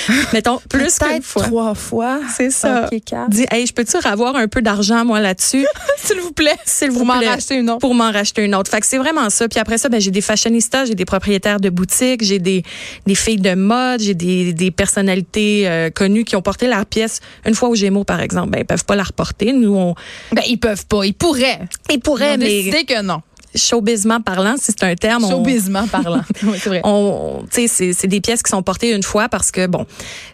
Mettons, 0.33 0.59
plus 0.69 0.97
que 0.97 1.21
fois. 1.21 1.43
trois 1.43 1.75
fois. 1.75 2.19
C'est 2.35 2.51
ça. 2.51 2.89
Dis, 3.29 3.45
hey, 3.51 3.65
je 3.65 3.73
peux-tu 3.73 3.97
avoir 4.05 4.35
un 4.35 4.47
peu 4.47 4.61
d'argent, 4.61 5.05
moi, 5.05 5.19
là-dessus? 5.19 5.65
S'il 5.97 6.19
vous 6.19 6.31
plaît. 6.31 6.55
S'il 6.65 6.91
vous 6.91 6.99
pour 6.99 7.07
m'en 7.07 7.19
une 7.19 7.69
autre. 7.69 7.76
Pour 7.79 7.93
m'en 7.93 8.11
racheter 8.11 8.43
une 8.43 8.55
autre. 8.55 8.69
Fait 8.69 8.79
que 8.79 8.85
c'est 8.85 8.97
vraiment 8.97 9.29
ça. 9.29 9.47
Puis 9.47 9.59
après 9.59 9.77
ça, 9.77 9.89
ben, 9.89 9.99
j'ai 9.99 10.11
des 10.11 10.21
fashionistas, 10.21 10.85
j'ai 10.85 10.95
des 10.95 11.05
propriétaires 11.05 11.59
de 11.59 11.69
boutiques, 11.69 12.23
j'ai 12.23 12.39
des, 12.39 12.63
des 13.05 13.15
filles 13.15 13.41
de 13.41 13.55
mode, 13.55 14.01
j'ai 14.01 14.13
des, 14.13 14.53
des 14.53 14.71
personnalités 14.71 15.67
euh, 15.67 15.89
connues 15.89 16.23
qui 16.23 16.35
ont 16.35 16.41
porté 16.41 16.67
leur 16.67 16.85
pièce 16.85 17.19
une 17.45 17.55
fois 17.55 17.69
au 17.69 17.75
Gémeaux, 17.75 18.03
par 18.03 18.21
exemple. 18.21 18.49
Ben, 18.49 18.59
ils 18.59 18.65
peuvent 18.65 18.85
pas 18.85 18.95
la 18.95 19.03
reporter. 19.03 19.53
Nous, 19.53 19.75
on. 19.75 19.95
Ben, 20.31 20.43
ils 20.47 20.57
peuvent 20.57 20.85
pas. 20.85 21.05
Ils 21.05 21.13
pourraient. 21.13 21.59
Ils 21.91 21.99
pourraient, 21.99 22.35
ils 22.35 22.39
mais. 22.39 22.45
décidé 22.45 22.83
que 22.85 23.01
non 23.01 23.21
showbizement 23.55 24.21
parlant, 24.21 24.55
si 24.57 24.65
c'est 24.65 24.83
un 24.83 24.95
terme. 24.95 25.27
Showbizement 25.27 25.87
parlant. 25.87 26.21
oui, 26.43 26.57
c'est 26.59 26.69
vrai. 26.69 26.81
On, 26.83 27.45
c'est, 27.49 27.67
c'est 27.67 28.07
des 28.07 28.21
pièces 28.21 28.43
qui 28.43 28.49
sont 28.49 28.63
portées 28.63 28.93
une 28.93 29.03
fois 29.03 29.29
parce 29.29 29.51
que 29.51 29.67
bon. 29.67 29.85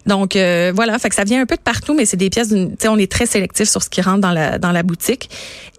Donc 0.06 0.36
euh, 0.36 0.72
voilà, 0.76 0.98
fait 1.00 1.10
que 1.10 1.16
ça 1.16 1.24
vient 1.24 1.42
un 1.42 1.46
peu 1.46 1.56
de 1.56 1.62
partout, 1.62 1.94
mais 1.94 2.06
c'est 2.06 2.18
des 2.18 2.30
pièces. 2.30 2.50
Tu 2.50 2.88
on 2.88 2.98
est 2.98 3.12
très 3.12 3.26
sélectif 3.26 3.70
sur 3.70 3.82
ce 3.82 3.90
qui 3.90 4.02
rentre 4.02 4.20
dans 4.20 4.32
la 4.32 4.58
dans 4.60 4.72
la 4.72 4.84
boutique. 4.84 5.30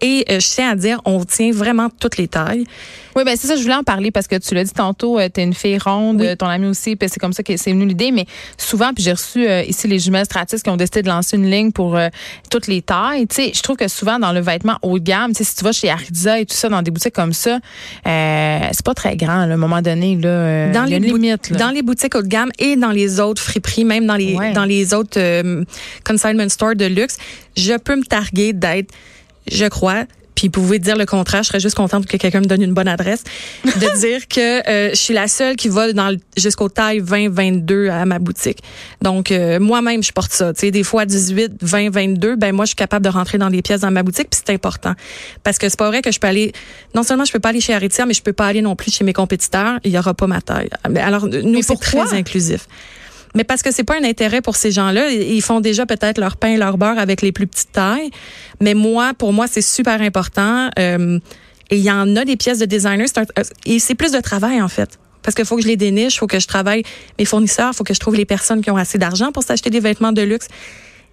Et 0.01 0.25
euh, 0.29 0.39
je 0.39 0.47
tiens 0.47 0.71
à 0.71 0.75
dire, 0.75 1.01
on 1.05 1.23
tient 1.23 1.51
vraiment 1.51 1.89
toutes 1.89 2.17
les 2.17 2.27
tailles. 2.27 2.65
Oui, 3.15 3.23
ben 3.23 3.37
c'est 3.39 3.47
ça, 3.47 3.55
je 3.55 3.61
voulais 3.61 3.75
en 3.75 3.83
parler 3.83 4.11
parce 4.11 4.27
que 4.27 4.35
tu 4.35 4.53
l'as 4.55 4.65
dit 4.65 4.73
tantôt, 4.73 5.17
euh, 5.17 5.29
tu 5.33 5.39
es 5.39 5.43
une 5.45 5.53
fille 5.53 5.77
ronde, 5.77 6.21
ton 6.37 6.47
ami 6.47 6.67
aussi, 6.67 6.97
puis 6.97 7.07
c'est 7.09 7.19
comme 7.19 7.31
ça 7.31 7.43
que 7.43 7.55
c'est 7.55 7.71
venu 7.71 7.85
l'idée. 7.85 8.11
Mais 8.11 8.25
souvent, 8.57 8.91
puis 8.93 9.03
j'ai 9.05 9.13
reçu 9.13 9.47
euh, 9.47 9.63
ici 9.63 9.87
les 9.87 9.99
jumelles 9.99 10.25
Stratis 10.25 10.61
qui 10.61 10.69
ont 10.69 10.75
décidé 10.75 11.01
de 11.01 11.07
lancer 11.07 11.37
une 11.37 11.49
ligne 11.49 11.71
pour 11.71 11.95
euh, 11.95 12.09
toutes 12.51 12.67
les 12.67 12.81
tailles. 12.81 13.25
Tu 13.27 13.35
sais, 13.35 13.51
je 13.53 13.61
trouve 13.61 13.77
que 13.77 13.87
souvent 13.87 14.19
dans 14.19 14.33
le 14.33 14.41
vêtement 14.41 14.77
haut 14.81 14.99
de 14.99 15.03
gamme, 15.05 15.31
tu 15.31 15.37
sais, 15.37 15.43
si 15.45 15.55
tu 15.55 15.63
vas 15.63 15.71
chez 15.71 15.89
Ariza 15.89 16.41
et 16.41 16.45
tout 16.45 16.55
ça, 16.55 16.67
dans 16.67 16.81
des 16.81 16.91
boutiques 16.91 17.15
comme 17.15 17.31
ça, 17.31 17.59
c'est 18.03 18.83
pas 18.83 18.93
très 18.93 19.15
grand. 19.15 19.39
à 19.39 19.43
un 19.43 19.57
moment 19.57 19.81
donné, 19.81 20.17
là, 20.17 20.71
dans 20.71 20.83
les 20.83 20.99
limite. 20.99 21.53
Dans 21.53 21.69
les 21.69 21.83
boutiques 21.83 22.15
haut 22.15 22.21
de 22.21 22.27
gamme 22.27 22.51
et 22.59 22.75
dans 22.75 22.91
les 22.91 23.21
autres 23.21 23.41
friperies, 23.41 23.85
même 23.85 24.05
dans 24.05 24.15
les 24.15 24.37
dans 24.53 24.65
les 24.65 24.93
autres 24.93 25.19
consignment 26.03 26.49
stores 26.49 26.75
de 26.75 26.85
luxe, 26.85 27.17
je 27.55 27.77
peux 27.77 27.95
me 27.95 28.03
targuer 28.03 28.51
d'être 28.51 28.91
je 29.51 29.65
crois, 29.65 30.05
puis 30.35 30.47
vous 30.47 30.61
pouvez 30.61 30.79
dire 30.79 30.97
le 30.97 31.05
contraire, 31.05 31.43
je 31.43 31.47
serais 31.47 31.59
juste 31.59 31.75
contente 31.75 32.05
que 32.05 32.17
quelqu'un 32.17 32.41
me 32.41 32.45
donne 32.45 32.61
une 32.61 32.73
bonne 32.73 32.87
adresse, 32.87 33.23
de 33.63 33.99
dire 33.99 34.27
que 34.27 34.67
euh, 34.69 34.89
je 34.91 34.95
suis 34.95 35.13
la 35.13 35.27
seule 35.27 35.55
qui 35.55 35.69
va 35.69 35.91
dans 35.93 36.15
jusqu'au 36.37 36.69
taille 36.69 36.99
20 36.99 37.29
22 37.29 37.89
à 37.89 38.05
ma 38.05 38.19
boutique. 38.19 38.59
Donc 39.01 39.31
euh, 39.31 39.59
moi-même 39.59 40.03
je 40.03 40.11
porte 40.11 40.33
ça, 40.33 40.53
tu 40.53 40.61
sais 40.61 40.71
des 40.71 40.83
fois 40.83 41.05
18, 41.05 41.53
20, 41.61 41.89
22, 41.89 42.35
ben 42.35 42.53
moi 42.53 42.65
je 42.65 42.69
suis 42.69 42.75
capable 42.75 43.05
de 43.05 43.09
rentrer 43.09 43.37
dans 43.37 43.49
les 43.49 43.61
pièces 43.61 43.81
dans 43.81 43.91
ma 43.91 44.03
boutique 44.03 44.29
puis 44.29 44.39
c'est 44.45 44.53
important 44.53 44.93
parce 45.43 45.57
que 45.57 45.69
c'est 45.69 45.79
pas 45.79 45.87
vrai 45.87 46.01
que 46.01 46.11
je 46.11 46.19
peux 46.19 46.27
aller 46.27 46.51
non 46.93 47.03
seulement 47.03 47.25
je 47.25 47.31
peux 47.31 47.39
pas 47.39 47.49
aller 47.49 47.61
chez 47.61 47.73
Aritzia 47.73 48.05
mais 48.05 48.13
je 48.13 48.21
peux 48.21 48.33
pas 48.33 48.47
aller 48.47 48.61
non 48.61 48.75
plus 48.75 48.91
chez 48.91 49.03
mes 49.03 49.13
compétiteurs, 49.13 49.79
il 49.83 49.91
y 49.91 49.97
aura 49.97 50.13
pas 50.13 50.27
ma 50.27 50.41
taille. 50.41 50.69
Alors 50.97 51.27
nous 51.27 51.61
c'est 51.61 51.79
très 51.79 52.13
inclusif. 52.13 52.67
Mais 53.35 53.43
parce 53.43 53.61
que 53.61 53.71
c'est 53.71 53.83
pas 53.83 53.97
un 53.99 54.03
intérêt 54.03 54.41
pour 54.41 54.55
ces 54.55 54.71
gens-là. 54.71 55.11
Ils 55.11 55.41
font 55.41 55.59
déjà 55.59 55.85
peut-être 55.85 56.17
leur 56.17 56.37
pain, 56.37 56.57
leur 56.57 56.77
beurre 56.77 56.97
avec 56.97 57.21
les 57.21 57.31
plus 57.31 57.47
petites 57.47 57.73
tailles. 57.73 58.09
Mais 58.61 58.73
moi, 58.73 59.13
pour 59.13 59.33
moi, 59.33 59.45
c'est 59.47 59.61
super 59.61 60.01
important. 60.01 60.69
Euh, 60.79 61.19
et 61.69 61.77
il 61.77 61.83
y 61.83 61.91
en 61.91 62.15
a 62.15 62.23
des 62.25 62.37
pièces 62.37 62.59
de 62.59 62.65
designer. 62.65 63.07
Euh, 63.17 63.43
et 63.65 63.79
c'est 63.79 63.95
plus 63.95 64.13
de 64.13 64.21
travail, 64.21 64.61
en 64.61 64.69
fait. 64.69 64.97
Parce 65.21 65.35
qu'il 65.35 65.45
faut 65.45 65.57
que 65.57 65.63
je 65.63 65.67
les 65.67 65.75
déniche, 65.77 66.15
il 66.15 66.19
faut 66.19 66.27
que 66.27 66.39
je 66.39 66.47
travaille 66.47 66.83
mes 67.17 67.25
fournisseurs, 67.25 67.71
il 67.73 67.75
faut 67.75 67.83
que 67.83 67.95
je 67.95 67.99
trouve 67.99 68.15
les 68.15 68.25
personnes 68.25 68.61
qui 68.61 68.69
ont 68.69 68.77
assez 68.77 68.97
d'argent 68.97 69.31
pour 69.31 69.43
s'acheter 69.43 69.71
des 69.71 69.79
vêtements 69.79 70.11
de 70.11 70.21
luxe 70.21 70.47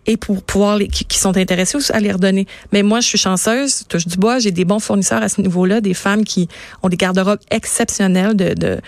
et 0.07 0.17
pour 0.17 0.43
pouvoir 0.43 0.77
les 0.77 0.89
qui, 0.89 1.19
sont 1.19 1.37
intéressés 1.37 1.79
à 1.93 2.01
les 2.01 2.13
redonner. 2.13 2.47
Mais 2.73 2.83
moi, 2.83 3.01
je 3.01 3.09
suis 3.09 3.19
chanceuse, 3.19 3.85
touche 3.89 4.07
du 4.07 4.19
bois, 4.19 4.39
j'ai 4.39 4.51
des 4.51 4.65
bons 4.65 4.81
fournisseurs 4.81 5.23
à 5.23 5.29
ce 5.29 5.41
niveau-là, 5.41 5.81
des 5.81 5.95
femmes 5.95 6.25
qui 6.25 6.49
ont 6.83 6.89
des 6.89 6.97
garde-robes 6.97 7.39
exceptionnels 7.51 8.37
de, 8.37 8.53
de 8.55 8.81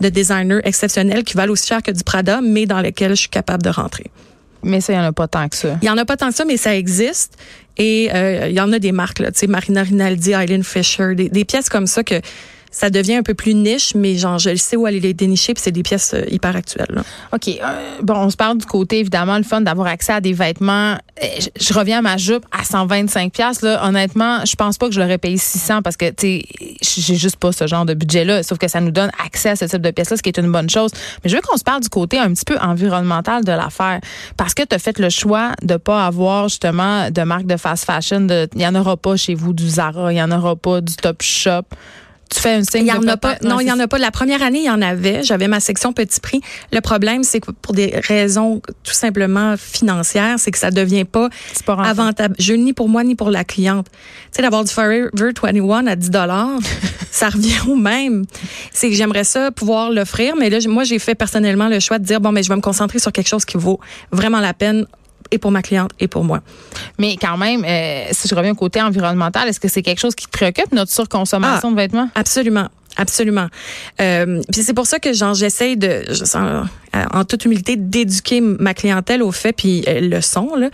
de 0.00 0.08
designers 0.08 0.60
exceptionnels 0.64 1.24
qui 1.24 1.34
valent 1.34 1.52
aussi 1.52 1.66
cher 1.66 1.82
que 1.82 1.90
du 1.90 2.02
Prada, 2.04 2.40
mais 2.40 2.66
dans 2.66 2.80
lesquels 2.80 3.10
je 3.10 3.20
suis 3.22 3.28
capable 3.28 3.62
de 3.62 3.70
rentrer. 3.70 4.06
Mais 4.62 4.80
ça, 4.80 4.92
il 4.92 4.96
n'y 4.96 5.02
en 5.02 5.08
a 5.08 5.12
pas 5.12 5.28
tant 5.28 5.48
que 5.48 5.56
ça. 5.56 5.78
Il 5.82 5.84
n'y 5.84 5.90
en 5.90 5.98
a 5.98 6.04
pas 6.04 6.16
tant 6.16 6.28
que 6.28 6.34
ça, 6.34 6.44
mais 6.44 6.56
ça 6.56 6.74
existe. 6.74 7.36
Et 7.76 8.10
euh, 8.14 8.48
il 8.48 8.54
y 8.54 8.60
en 8.60 8.72
a 8.72 8.78
des 8.78 8.92
marques, 8.92 9.18
là, 9.18 9.30
tu 9.30 9.40
sais, 9.40 9.46
Marina 9.46 9.82
Rinaldi, 9.82 10.32
Eileen 10.32 10.64
Fisher, 10.64 11.14
des, 11.14 11.28
des 11.28 11.44
pièces 11.44 11.68
comme 11.68 11.86
ça 11.86 12.02
que 12.02 12.20
ça 12.74 12.90
devient 12.90 13.14
un 13.14 13.22
peu 13.22 13.34
plus 13.34 13.54
niche, 13.54 13.94
mais 13.94 14.16
genre, 14.16 14.38
je 14.38 14.56
sais 14.56 14.74
où 14.74 14.84
aller 14.84 14.98
les 14.98 15.14
dénicher, 15.14 15.54
puis 15.54 15.62
c'est 15.62 15.70
des 15.70 15.84
pièces 15.84 16.12
euh, 16.12 16.24
hyper 16.28 16.56
actuelles. 16.56 17.02
OK. 17.32 17.46
Euh, 17.48 17.98
bon, 18.02 18.14
on 18.16 18.30
se 18.30 18.36
parle 18.36 18.58
du 18.58 18.66
côté, 18.66 18.98
évidemment, 18.98 19.36
le 19.36 19.44
fun 19.44 19.60
d'avoir 19.60 19.86
accès 19.86 20.12
à 20.12 20.20
des 20.20 20.32
vêtements. 20.32 20.96
Euh, 21.22 21.26
je, 21.56 21.72
reviens 21.72 21.98
à 21.98 22.02
ma 22.02 22.16
jupe 22.16 22.44
à 22.50 22.64
125 22.64 23.32
pièces 23.32 23.62
là. 23.62 23.86
Honnêtement, 23.86 24.44
je 24.44 24.56
pense 24.56 24.76
pas 24.76 24.88
que 24.88 24.92
je 24.92 25.00
l'aurais 25.00 25.18
payé 25.18 25.36
600 25.36 25.82
parce 25.82 25.96
que, 25.96 26.10
tu 26.10 26.42
sais, 26.82 27.00
j'ai 27.00 27.14
juste 27.14 27.36
pas 27.36 27.52
ce 27.52 27.68
genre 27.68 27.84
de 27.84 27.94
budget-là. 27.94 28.42
Sauf 28.42 28.58
que 28.58 28.66
ça 28.66 28.80
nous 28.80 28.90
donne 28.90 29.10
accès 29.24 29.50
à 29.50 29.56
ce 29.56 29.66
type 29.66 29.80
de 29.80 29.92
pièces-là, 29.92 30.16
ce 30.16 30.22
qui 30.22 30.30
est 30.30 30.38
une 30.38 30.50
bonne 30.50 30.68
chose. 30.68 30.90
Mais 31.22 31.30
je 31.30 31.36
veux 31.36 31.42
qu'on 31.42 31.56
se 31.56 31.64
parle 31.64 31.80
du 31.80 31.88
côté 31.88 32.18
un 32.18 32.34
petit 32.34 32.44
peu 32.44 32.58
environnemental 32.58 33.44
de 33.44 33.52
l'affaire. 33.52 34.00
Parce 34.36 34.52
que 34.52 34.64
tu 34.64 34.74
as 34.74 34.80
fait 34.80 34.98
le 34.98 35.10
choix 35.10 35.52
de 35.62 35.76
pas 35.76 36.04
avoir, 36.04 36.48
justement, 36.48 37.08
de 37.08 37.22
marque 37.22 37.46
de 37.46 37.56
fast 37.56 37.84
fashion. 37.84 38.26
Il 38.56 38.60
y 38.60 38.66
en 38.66 38.74
aura 38.74 38.96
pas 38.96 39.16
chez 39.16 39.34
vous 39.34 39.52
du 39.52 39.68
Zara, 39.68 40.12
il 40.12 40.16
y 40.16 40.22
en 40.22 40.32
aura 40.32 40.56
pas 40.56 40.80
du 40.80 40.96
Top 40.96 41.22
Shop 41.22 41.62
tu 42.30 42.40
fais 42.40 42.54
un 42.54 42.62
signe 42.62 42.86
il 42.86 42.88
y 42.88 42.92
en 42.92 43.06
a 43.06 43.16
pas. 43.16 43.36
non 43.42 43.60
il 43.60 43.68
y 43.68 43.72
en 43.72 43.78
a 43.78 43.86
pas. 43.86 43.98
La 43.98 44.10
première 44.10 44.42
année 44.42 44.60
il 44.60 44.64
y 44.64 44.70
en 44.70 44.82
avait. 44.82 45.22
J'avais 45.22 45.48
ma 45.48 45.60
section 45.60 45.92
petit 45.92 46.20
prix. 46.20 46.40
Le 46.72 46.80
problème 46.80 47.22
c'est 47.22 47.40
que 47.40 47.50
pour 47.50 47.74
des 47.74 47.94
raisons 48.08 48.60
tout 48.82 48.92
simplement 48.92 49.56
financières 49.56 50.38
c'est 50.38 50.50
que 50.50 50.58
ça 50.58 50.70
devient 50.70 51.04
pas, 51.04 51.28
pas 51.64 51.74
avantageux 51.74 52.56
ni 52.56 52.72
pour 52.72 52.88
moi 52.88 53.04
ni 53.04 53.14
pour 53.14 53.30
la 53.30 53.44
cliente. 53.44 53.86
Tu 53.90 54.36
sais 54.36 54.42
d'avoir 54.42 54.64
du 54.64 54.72
Forever 54.72 55.08
21 55.14 55.86
à 55.86 55.96
10 55.96 56.10
dollars 56.10 56.58
ça 57.10 57.28
revient 57.28 57.60
au 57.68 57.76
même. 57.76 58.24
C'est 58.72 58.88
que 58.90 58.96
j'aimerais 58.96 59.24
ça 59.24 59.50
pouvoir 59.50 59.90
l'offrir 59.90 60.34
mais 60.36 60.50
là 60.50 60.58
moi 60.68 60.84
j'ai 60.84 60.98
fait 60.98 61.14
personnellement 61.14 61.68
le 61.68 61.80
choix 61.80 61.98
de 61.98 62.04
dire 62.04 62.20
bon 62.20 62.32
mais 62.32 62.42
je 62.42 62.48
vais 62.48 62.56
me 62.56 62.60
concentrer 62.60 62.98
sur 62.98 63.12
quelque 63.12 63.28
chose 63.28 63.44
qui 63.44 63.56
vaut 63.56 63.80
vraiment 64.10 64.40
la 64.40 64.54
peine 64.54 64.86
et 65.30 65.38
pour 65.38 65.50
ma 65.50 65.62
cliente 65.62 65.90
et 66.00 66.08
pour 66.08 66.24
moi. 66.24 66.40
Mais 66.98 67.16
quand 67.16 67.36
même, 67.36 67.64
euh, 67.64 68.04
si 68.12 68.28
je 68.28 68.34
reviens 68.34 68.52
au 68.52 68.56
côté 68.56 68.80
environnemental, 68.82 69.48
est-ce 69.48 69.60
que 69.60 69.68
c'est 69.68 69.82
quelque 69.82 70.00
chose 70.00 70.14
qui 70.14 70.26
te 70.26 70.30
préoccupe, 70.30 70.72
notre 70.72 70.92
surconsommation 70.92 71.68
Ah, 71.68 71.72
de 71.72 71.76
vêtements? 71.76 72.08
Absolument. 72.14 72.68
Absolument. 72.96 73.48
Euh, 74.00 74.40
puis 74.52 74.62
c'est 74.62 74.74
pour 74.74 74.86
ça 74.86 74.98
que 74.98 75.12
j'essaye 75.12 75.76
de, 75.76 76.04
sens, 76.12 76.66
euh, 76.94 77.04
en 77.12 77.24
toute 77.24 77.44
humilité, 77.44 77.76
d'éduquer 77.76 78.40
ma 78.40 78.72
clientèle 78.72 79.22
au 79.22 79.32
fait, 79.32 79.52
puis 79.52 79.82
elles 79.86 80.08
le 80.08 80.20
sont, 80.20 80.54
là, 80.54 80.70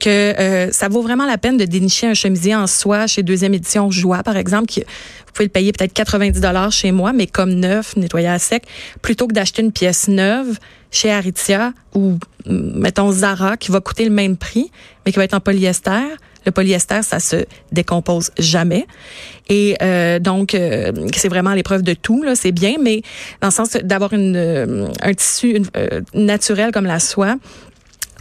que 0.00 0.08
euh, 0.08 0.72
ça 0.72 0.88
vaut 0.88 1.02
vraiment 1.02 1.26
la 1.26 1.36
peine 1.36 1.58
de 1.58 1.64
dénicher 1.64 2.06
un 2.06 2.14
chemisier 2.14 2.54
en 2.54 2.66
soie 2.66 3.06
chez 3.06 3.22
Deuxième 3.22 3.52
Édition 3.52 3.90
Joie, 3.90 4.22
par 4.22 4.36
exemple, 4.36 4.66
qui 4.66 4.80
vous 4.80 5.32
pouvez 5.34 5.44
le 5.44 5.50
payer 5.50 5.72
peut-être 5.72 5.92
90 5.92 6.40
dollars 6.40 6.72
chez 6.72 6.90
moi, 6.90 7.12
mais 7.12 7.26
comme 7.26 7.52
neuf, 7.52 7.96
nettoyé 7.96 8.28
à 8.28 8.38
sec, 8.38 8.64
plutôt 9.02 9.26
que 9.26 9.34
d'acheter 9.34 9.62
une 9.62 9.72
pièce 9.72 10.08
neuve 10.08 10.58
chez 10.90 11.12
Aritzia 11.12 11.74
ou 11.94 12.18
mm, 12.46 12.80
mettons 12.80 13.12
Zara 13.12 13.56
qui 13.58 13.70
va 13.70 13.80
coûter 13.80 14.04
le 14.04 14.10
même 14.10 14.36
prix, 14.36 14.70
mais 15.04 15.12
qui 15.12 15.18
va 15.18 15.24
être 15.24 15.34
en 15.34 15.40
polyester. 15.40 16.16
Le 16.48 16.52
polyester, 16.52 17.02
ça 17.02 17.20
se 17.20 17.44
décompose 17.72 18.30
jamais. 18.38 18.86
Et 19.50 19.76
euh, 19.82 20.18
donc, 20.18 20.54
euh, 20.54 20.92
c'est 21.14 21.28
vraiment 21.28 21.52
l'épreuve 21.52 21.82
de 21.82 21.92
tout. 21.92 22.22
Là, 22.22 22.34
c'est 22.34 22.52
bien, 22.52 22.76
mais 22.80 23.02
dans 23.42 23.48
le 23.48 23.52
sens 23.52 23.72
d'avoir 23.72 24.14
une, 24.14 24.34
euh, 24.34 24.88
un 25.02 25.12
tissu 25.12 25.60
euh, 25.76 26.00
naturel 26.14 26.72
comme 26.72 26.86
la 26.86 27.00
soie, 27.00 27.36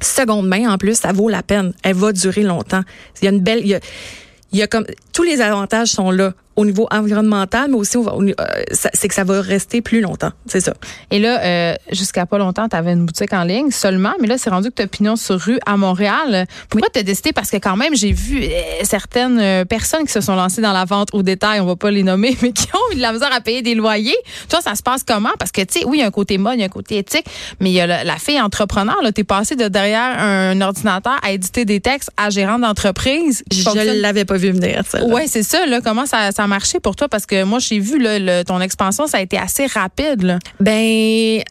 seconde 0.02 0.46
main 0.46 0.70
en 0.70 0.78
plus, 0.78 0.96
ça 0.96 1.14
vaut 1.14 1.30
la 1.30 1.42
peine. 1.42 1.72
Elle 1.84 1.96
va 1.96 2.12
durer 2.12 2.44
longtemps. 2.44 2.82
Il 3.22 3.26
y 3.26 3.28
a 3.30 3.32
une 3.32 3.40
belle, 3.40 3.60
il 3.62 3.68
y 3.68 3.76
a, 3.76 3.80
il 4.52 4.60
y 4.60 4.62
a 4.62 4.68
comme 4.68 4.86
tous 5.14 5.24
les 5.24 5.40
avantages 5.40 5.88
sont 5.88 6.12
là 6.12 6.34
au 6.58 6.66
niveau 6.66 6.88
environnemental, 6.92 7.68
mais 7.70 7.78
aussi 7.78 7.96
au- 7.98 8.08
au- 8.10 8.22
euh, 8.24 8.34
ça- 8.72 8.90
c'est 8.94 9.08
que 9.08 9.14
ça 9.14 9.24
va 9.24 9.40
rester 9.42 9.82
plus 9.82 10.02
longtemps. 10.02 10.32
C'est 10.48 10.60
ça. 10.60 10.74
Et 11.12 11.20
là, 11.20 11.40
euh, 11.42 11.76
jusqu'à 11.92 12.26
pas 12.26 12.38
longtemps, 12.38 12.68
tu 12.68 12.76
avais 12.76 12.92
une 12.92 13.06
boutique 13.06 13.32
en 13.32 13.44
ligne 13.44 13.72
seulement, 13.72 14.14
mais 14.20 14.28
là, 14.28 14.38
c'est 14.38 14.50
rendu 14.50 14.70
que 14.70 14.76
tu 14.76 14.82
as 14.82 14.88
pignon 14.88 15.16
sur 15.16 15.40
rue 15.40 15.60
à 15.66 15.78
Montréal. 15.78 16.46
Pourquoi 16.70 16.90
tu 16.92 17.00
as 17.00 17.04
décidé? 17.04 17.32
Parce 17.32 17.50
que 17.50 17.58
quand 17.58 17.78
même, 17.78 17.96
j'ai 17.96 18.12
vu 18.12 18.44
euh, 18.44 18.48
certaines 18.84 19.66
personnes 19.66 20.06
qui 20.06 20.12
se 20.12 20.20
sont 20.22 20.36
lancées 20.36 20.62
dans 20.62 20.74
la 20.74 20.84
vente 20.86 21.10
au 21.14 21.22
détail, 21.24 21.60
on 21.62 21.66
va 21.66 21.76
pas 21.76 21.92
les 21.92 22.04
nommer, 22.04 22.36
mais 22.42 22.52
qui 22.52 22.68
ont 22.74 22.92
eu 22.92 22.96
de 22.96 23.02
la 23.02 23.14
misère 23.14 23.30
à 23.32 23.40
payer 23.40 23.62
des 23.62 23.76
loyers. 23.76 24.18
Toi, 24.50 24.60
ça 24.62 24.76
se 24.76 24.82
passe 24.84 25.04
comment? 25.08 25.30
Parce 25.40 25.52
que, 25.52 25.62
tu 25.62 25.80
sais, 25.80 25.86
oui, 25.86 25.98
il 25.98 26.02
y 26.02 26.04
a 26.04 26.08
un 26.08 26.12
côté 26.12 26.38
mode, 26.38 26.56
il 26.56 26.60
y 26.62 26.64
a 26.64 26.66
un 26.66 26.70
côté 26.70 26.98
éthique, 26.98 27.26
mais 27.60 27.70
il 27.70 27.74
y 27.74 27.82
a 27.82 27.88
la, 27.88 28.04
la 28.04 28.18
fille 28.18 28.42
entrepreneur. 28.42 28.96
Tu 29.14 29.22
es 29.22 29.24
passé 29.24 29.56
de 29.56 29.68
derrière 29.68 30.18
un 30.20 30.60
ordinateur 30.62 31.18
à 31.22 31.32
éditer 31.32 31.66
des 31.66 31.80
textes 31.82 32.10
à 32.18 32.30
gérant 32.32 32.58
d'entreprise. 32.60 33.44
Je 33.52 34.02
l'avais 34.02 34.26
pas 34.26 34.38
vu 34.38 34.52
venir. 34.52 34.82
celle-là. 34.90 35.14
Ouais, 35.14 35.28
c'est 35.28 35.44
ça. 35.44 35.66
Là, 35.68 35.82
comment 35.82 36.06
ça, 36.08 36.32
ça 36.32 36.47
marché 36.48 36.80
pour 36.80 36.96
toi? 36.96 37.08
Parce 37.10 37.26
que 37.26 37.44
moi, 37.44 37.60
j'ai 37.60 37.80
vu 37.80 37.98
le- 38.00 38.44
ton 38.44 38.60
expansion, 38.62 39.08
ça 39.08 39.18
a 39.18 39.22
été 39.22 39.38
assez 39.38 39.66
rapide. 39.68 40.24
Là. 40.24 40.40
Ben, 40.60 41.42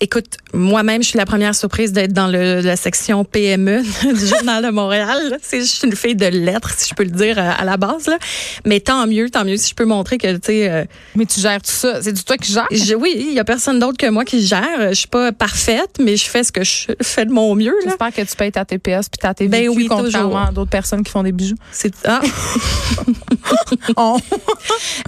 écoute, 0.00 0.36
moi-même, 0.52 1.02
je 1.02 1.08
suis 1.08 1.18
la 1.18 1.24
première 1.26 1.54
surprise 1.54 1.92
d'être 1.92 2.12
dans 2.12 2.26
le, 2.28 2.60
la 2.60 2.76
section 2.76 3.24
PME 3.24 3.82
du 4.14 4.26
Journal 4.26 4.64
de 4.64 4.70
Montréal. 4.70 5.38
C'est 5.42 5.60
juste 5.60 5.82
une 5.84 5.96
fille 5.96 6.14
de 6.16 6.26
lettres, 6.26 6.70
si 6.76 6.88
je 6.90 6.94
peux 6.94 7.04
le 7.04 7.10
dire 7.10 7.38
euh, 7.38 7.50
à 7.56 7.64
la 7.64 7.76
base. 7.76 8.06
Là. 8.06 8.18
Mais 8.64 8.80
tant 8.80 9.06
mieux, 9.06 9.30
tant 9.30 9.44
mieux 9.44 9.56
si 9.56 9.70
je 9.70 9.74
peux 9.74 9.84
montrer 9.86 10.18
que, 10.18 10.32
tu 10.34 10.40
sais, 10.44 10.70
euh, 10.70 10.84
Mais 11.14 11.24
tu 11.26 11.40
gères 11.40 11.62
tout 11.62 11.70
ça. 11.70 12.02
C'est 12.02 12.12
du 12.12 12.22
toi 12.24 12.36
qui 12.36 12.52
gères? 12.52 12.66
je- 12.70 12.94
oui, 12.94 13.14
il 13.16 13.32
y 13.32 13.38
a 13.40 13.44
personne 13.44 13.78
d'autre 13.78 13.96
que 13.96 14.08
moi 14.10 14.24
qui 14.24 14.46
gère. 14.46 14.88
Je 14.90 14.94
suis 14.94 15.08
pas 15.08 15.32
parfaite, 15.32 15.96
mais 16.00 16.16
je 16.16 16.26
fais 16.26 16.44
ce 16.44 16.52
que 16.52 16.62
je 16.64 16.86
fais 17.02 17.24
de 17.24 17.32
mon 17.32 17.54
mieux. 17.54 17.74
J'espère 17.84 18.12
que 18.12 18.22
tu 18.22 18.36
payes 18.36 18.52
ta 18.52 18.64
TPS 18.64 19.08
puis 19.08 19.18
ta 19.20 19.32
TVQ 19.34 19.50
Ben 19.50 19.68
oui, 19.74 19.86
contrairement 19.88 20.28
toujours. 20.28 20.38
à 20.38 20.52
d'autres 20.52 20.70
personnes 20.70 21.02
qui 21.04 21.10
font 21.10 21.22
des 21.22 21.32
bijoux. 21.32 21.56
C'est 21.72 21.94
ah. 22.06 22.20
On- 23.96 24.18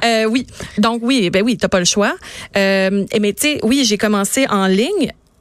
Euh, 0.04 0.24
oui. 0.26 0.46
Donc 0.78 1.00
oui, 1.02 1.28
ben 1.30 1.42
oui, 1.42 1.56
t'as 1.56 1.68
pas 1.68 1.78
le 1.80 1.84
choix. 1.84 2.14
Euh, 2.56 3.04
mais 3.20 3.32
tu 3.32 3.42
sais, 3.42 3.60
oui, 3.62 3.84
j'ai 3.84 3.98
commencé 3.98 4.46
en 4.48 4.66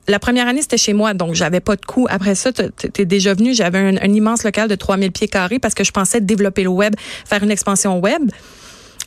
La 0.08 0.20
première 0.20 0.48
année, 0.48 0.62
c'était 0.62 0.78
chez 0.78 0.94
moi, 0.94 1.14
donc 1.14 1.34
j'avais 1.36 1.60
pas 1.60 1.76
de 1.76 1.86
coût. 1.86 2.08
Après 2.10 2.34
ça, 2.34 2.54
t'es 2.54 2.70
t'es 2.70 3.06
déjà 3.06 3.34
venu, 3.34 3.54
j'avais 3.54 3.80
un, 3.80 3.98
un 3.98 4.14
immense 4.14 4.44
local 4.44 4.70
de 4.70 4.76
3000 4.76 5.12
pieds 5.12 5.28
carrés 5.28 5.60
parce 5.60 5.74
que 5.74 5.84
je 5.84 5.92
pensais 5.92 6.22
développer 6.22 6.64
le 6.64 6.70
web, 6.70 6.96
faire 7.26 7.44
une 7.44 7.52
expansion 7.52 8.00
web. 8.00 8.32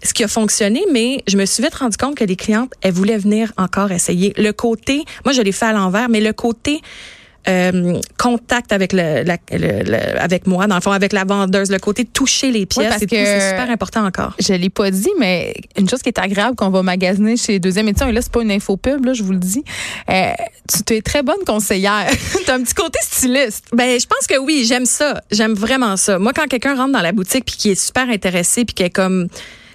Ce 0.03 0.15
qui 0.15 0.25
a 0.25 0.29
fonctionné, 0.29 0.83
mais 0.93 1.23
je 1.27 1.37
me 1.37 1.45
suis 1.45 1.63
vite 1.63 1.75
rendu 1.75 1.97
compte 1.97 2.17
que 2.17 2.25
les 2.25 2.37
clientes, 2.37 2.73
elles 2.81 2.93
voulaient 2.93 3.19
venir 3.19 3.53
encore 3.59 3.93
essayer. 3.93 4.33
Le 4.37 4.53
côté, 4.53 5.05
moi 5.25 5.33
je 5.33 5.43
l'ai 5.43 5.53
fait 5.53 5.67
à 5.67 5.73
l'envers, 5.73 6.09
mais 6.09 6.21
le 6.21 6.33
côté 6.33 6.81
euh, 7.49 7.99
contact 8.19 8.73
avec 8.73 8.93
le, 8.93 9.23
la- 9.25 9.39
le- 9.51 9.83
le- 9.83 10.21
avec 10.21 10.47
moi, 10.47 10.67
dans 10.67 10.75
le 10.75 10.81
fond, 10.81 10.93
avec 10.93 11.13
la 11.13 11.25
vendeuse, 11.25 11.71
le 11.71 11.79
côté 11.79 12.05
toucher 12.05 12.51
les 12.51 12.67
pièces, 12.67 12.89
parce 12.89 13.03
et 13.03 13.07
tout, 13.07 13.15
que- 13.17 13.25
c'est 13.25 13.51
super 13.51 13.71
important 13.71 14.05
encore. 14.07 14.35
Je 14.39 14.53
l'ai 14.53 14.69
pas 14.71 14.91
dit, 14.91 15.09
mais 15.19 15.55
une 15.79 15.89
chose 15.89 16.03
qui 16.03 16.09
est 16.11 16.19
agréable 16.19 16.55
qu'on 16.57 16.71
va 16.71 16.83
magasiner 16.83 17.37
chez 17.37 17.59
Deuxième 17.59 17.89
Édition, 17.89 18.09
et 18.09 18.13
là, 18.13 18.21
c'est 18.23 18.33
pas 18.33 18.43
une 18.43 18.51
info 18.53 18.77
pub, 18.77 19.05
là, 19.05 19.13
je 19.15 19.23
vous 19.23 19.33
le 19.33 19.39
dis. 19.39 19.65
Euh, 20.11 20.33
tu 20.73 20.83
tu 20.85 20.97
es 20.97 21.03
très 21.03 21.23
bonne 21.23 21.43
conseillère. 21.47 22.07
tu 22.45 22.51
as 22.51 22.55
un 22.55 22.63
petit 22.63 22.75
côté 22.75 22.99
styliste. 23.03 23.67
Ben, 23.73 23.99
je 23.99 24.07
pense 24.07 24.27
que 24.27 24.39
oui, 24.39 24.65
j'aime 24.67 24.87
ça. 24.87 25.21
J'aime 25.31 25.55
vraiment 25.55 25.97
ça. 25.97 26.19
Moi, 26.19 26.33
quand 26.33 26.47
quelqu'un 26.47 26.75
rentre 26.77 26.93
dans 26.93 27.01
la 27.03 27.13
boutique 27.13 27.45
puis 27.47 27.57
qui 27.57 27.71
est 27.71 27.75
super 27.83 28.09
intéressé 28.09 28.65
puis 28.65 28.75
qui 28.75 28.83
est 28.83 28.91
comme 28.91 29.29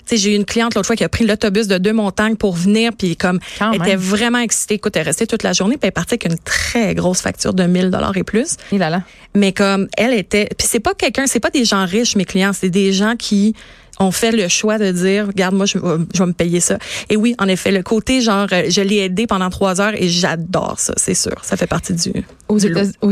sais, 0.09 0.17
j'ai 0.17 0.33
eu 0.33 0.35
une 0.35 0.45
cliente 0.45 0.75
l'autre 0.75 0.87
fois 0.87 0.95
qui 0.95 1.03
a 1.03 1.09
pris 1.09 1.25
l'autobus 1.25 1.67
de 1.67 1.77
deux 1.77 1.93
montagnes 1.93 2.35
pour 2.35 2.55
venir 2.55 2.91
puis 2.97 3.15
comme 3.15 3.39
Quand 3.57 3.71
elle 3.71 3.79
même. 3.79 3.87
était 3.87 3.95
vraiment 3.95 4.39
excitée. 4.39 4.75
Écoute, 4.75 4.95
elle 4.95 5.01
est 5.01 5.05
restée 5.05 5.27
toute 5.27 5.43
la 5.43 5.53
journée 5.53 5.75
puis 5.75 5.81
elle 5.83 5.89
est 5.89 5.91
partie 5.91 6.13
avec 6.15 6.25
une 6.25 6.37
très 6.37 6.93
grosse 6.95 7.21
facture 7.21 7.53
de 7.53 7.63
1000 7.63 7.91
dollars 7.91 8.15
et 8.17 8.23
plus. 8.23 8.57
Et 8.71 8.77
là 8.77 8.89
là. 8.89 9.01
Mais 9.33 9.51
comme 9.51 9.87
elle 9.97 10.13
était 10.13 10.49
puis 10.57 10.67
c'est 10.69 10.79
pas 10.79 10.93
quelqu'un, 10.93 11.27
c'est 11.27 11.39
pas 11.39 11.49
des 11.49 11.65
gens 11.65 11.85
riches 11.85 12.15
mes 12.15 12.25
clients, 12.25 12.51
c'est 12.53 12.69
des 12.69 12.93
gens 12.93 13.15
qui 13.17 13.55
ont 13.99 14.11
fait 14.11 14.31
le 14.31 14.47
choix 14.47 14.77
de 14.77 14.91
dire, 14.91 15.27
regarde, 15.27 15.55
moi, 15.55 15.65
je, 15.65 15.77
vais- 15.77 16.03
je 16.13 16.19
vais 16.19 16.25
me 16.25 16.33
payer 16.33 16.59
ça. 16.59 16.77
Et 17.09 17.15
oui, 17.15 17.35
en 17.39 17.47
effet, 17.47 17.71
le 17.71 17.81
côté 17.83 18.21
genre, 18.21 18.47
euh, 18.51 18.63
je 18.69 18.81
l'ai 18.81 18.97
aidé 18.97 19.25
pendant 19.27 19.49
trois 19.49 19.79
heures 19.79 19.93
et 19.95 20.09
j'adore 20.09 20.79
ça, 20.79 20.93
c'est 20.97 21.13
sûr. 21.13 21.35
Ça 21.43 21.55
fait 21.57 21.67
partie 21.67 21.93
du, 21.93 22.11
Aux 22.49 22.57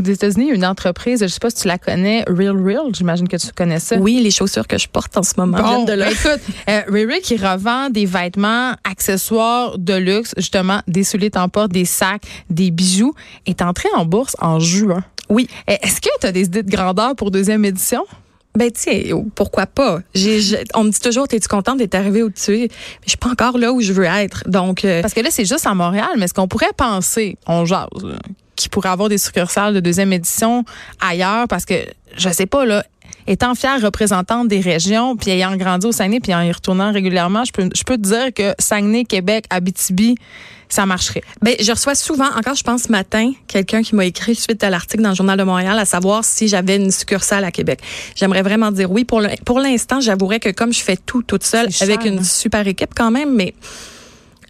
du 0.02 0.12
États-Unis, 0.12 0.50
une 0.52 0.66
entreprise, 0.66 1.22
je 1.22 1.28
sais 1.28 1.40
pas 1.40 1.50
si 1.50 1.62
tu 1.62 1.68
la 1.68 1.78
connais, 1.78 2.24
Real 2.28 2.58
Real, 2.62 2.94
j'imagine 2.94 3.28
que 3.28 3.38
tu 3.38 3.48
connais 3.56 3.80
ça. 3.80 3.96
Oui, 3.98 4.20
les 4.24 4.32
chaussures 4.32 4.68
que 4.68 4.78
je 4.78 4.88
porte 4.88 5.16
en 5.18 5.24
ce 5.24 5.34
moment 5.38 5.58
Bon, 5.58 5.86
de 5.86 5.94
là. 5.94 6.06
ben 6.06 6.12
écoute, 6.12 6.42
euh, 6.70 6.82
Riri 6.90 7.22
qui 7.22 7.38
revend 7.38 7.90
des 7.90 8.06
vêtements, 8.06 8.74
accessoires 8.84 9.78
de 9.78 9.94
luxe, 9.94 10.34
justement, 10.38 10.82
des 10.88 11.04
souliers 11.04 11.30
temports, 11.32 11.70
des 11.70 11.86
sacs, 11.86 12.24
des 12.50 12.72
bijoux, 12.72 13.14
est 13.46 13.62
entré 13.62 13.88
en 13.96 14.06
bourse 14.06 14.36
en 14.40 14.60
juin. 14.60 15.04
Oui. 15.30 15.48
Euh, 15.70 15.76
Est-ce 15.82 16.02
que 16.02 16.10
tu 16.20 16.28
as 16.28 16.32
des 16.32 16.44
idées 16.44 16.64
de 16.64 16.70
grandeur 16.70 17.16
pour 17.16 17.32
deuxième 17.32 17.64
édition? 17.66 18.04
Ben 18.56 18.72
tiens, 18.72 19.24
pourquoi 19.34 19.66
pas? 19.66 20.00
J'ai, 20.14 20.64
on 20.76 20.84
me 20.84 20.92
dit 20.92 21.00
toujours, 21.00 21.28
t'es-tu 21.28 21.48
contente 21.48 21.80
d'être 21.80 21.96
arrivée 21.96 22.22
où 22.22 22.30
tu 22.30 22.56
es? 22.56 22.62
Mais 22.62 22.70
je 23.06 23.10
suis 23.10 23.18
pas 23.18 23.30
encore 23.30 23.58
là 23.58 23.74
où 23.74 23.82
je 23.82 23.94
veux 23.94 24.04
être. 24.06 24.44
Donc, 24.48 24.86
euh, 24.86 25.02
Parce 25.02 25.14
que 25.16 25.22
là, 25.22 25.30
c'est 25.32 25.46
juste 25.46 25.66
à 25.66 25.74
Montréal, 25.74 26.10
mais 26.18 26.26
est-ce 26.26 26.36
qu'on 26.36 26.48
pourrait 26.48 26.74
penser, 26.78 27.38
on 27.48 27.66
jase, 27.66 27.88
qu'il 28.56 28.70
pourrait 28.70 28.90
avoir 28.90 29.10
des 29.10 29.18
succursales 29.18 29.74
de 29.74 29.80
deuxième 29.80 30.14
édition 30.14 30.66
ailleurs? 31.02 31.48
Parce 31.48 31.66
que, 31.66 31.74
je 32.16 32.30
sais 32.30 32.46
pas, 32.46 32.64
là, 32.66 32.86
étant 33.28 33.56
fière 33.56 33.82
représentante 33.82 34.48
des 34.48 34.60
régions, 34.60 35.16
puis 35.16 35.32
ayant 35.32 35.56
grandi 35.56 35.86
au 35.88 35.92
Saguenay, 35.92 36.20
puis 36.20 36.34
en 36.34 36.42
y 36.42 36.52
retournant 36.52 36.92
régulièrement, 36.92 37.44
je 37.46 37.52
peux, 37.52 37.70
je 37.74 37.84
peux 37.84 37.98
te 37.98 38.04
dire 38.04 38.34
que 38.34 38.54
Saguenay, 38.60 39.06
Québec, 39.06 39.46
Abitibi, 39.50 40.16
ça 40.70 40.86
marcherait. 40.86 41.22
ben 41.42 41.56
je 41.60 41.72
reçois 41.72 41.94
souvent, 41.94 42.28
encore 42.36 42.56
je 42.56 42.64
pense 42.64 42.84
ce 42.84 42.92
matin, 42.92 43.32
quelqu'un 43.48 43.84
qui 43.84 43.96
m'a 43.96 44.06
écrit 44.06 44.34
suite 44.34 44.64
à 44.64 44.70
l'article 44.72 45.04
dans 45.04 45.10
le 45.10 45.16
journal 45.16 45.38
de 45.38 45.44
Montréal 45.44 45.78
à 45.78 45.86
savoir 45.86 46.26
si 46.26 46.48
j'avais 46.48 46.78
une 46.78 46.90
succursale 46.90 47.46
à 47.46 47.52
Québec. 47.52 47.80
J'aimerais 48.16 48.42
vraiment 48.42 48.72
dire 48.72 48.92
oui. 48.92 49.06
Pour 49.06 49.60
l'instant, 49.60 50.02
j'avouerais 50.02 50.40
que 50.40 50.50
comme 50.50 50.74
je 50.74 50.82
fais 50.82 50.98
tout 50.98 51.22
toute 51.22 51.44
seule 51.44 51.70
avec 51.82 52.06
une 52.06 52.20
hein? 52.20 52.24
super 52.24 52.68
équipe 52.68 52.92
quand 52.96 53.12
même, 53.12 53.36
mais 53.36 53.54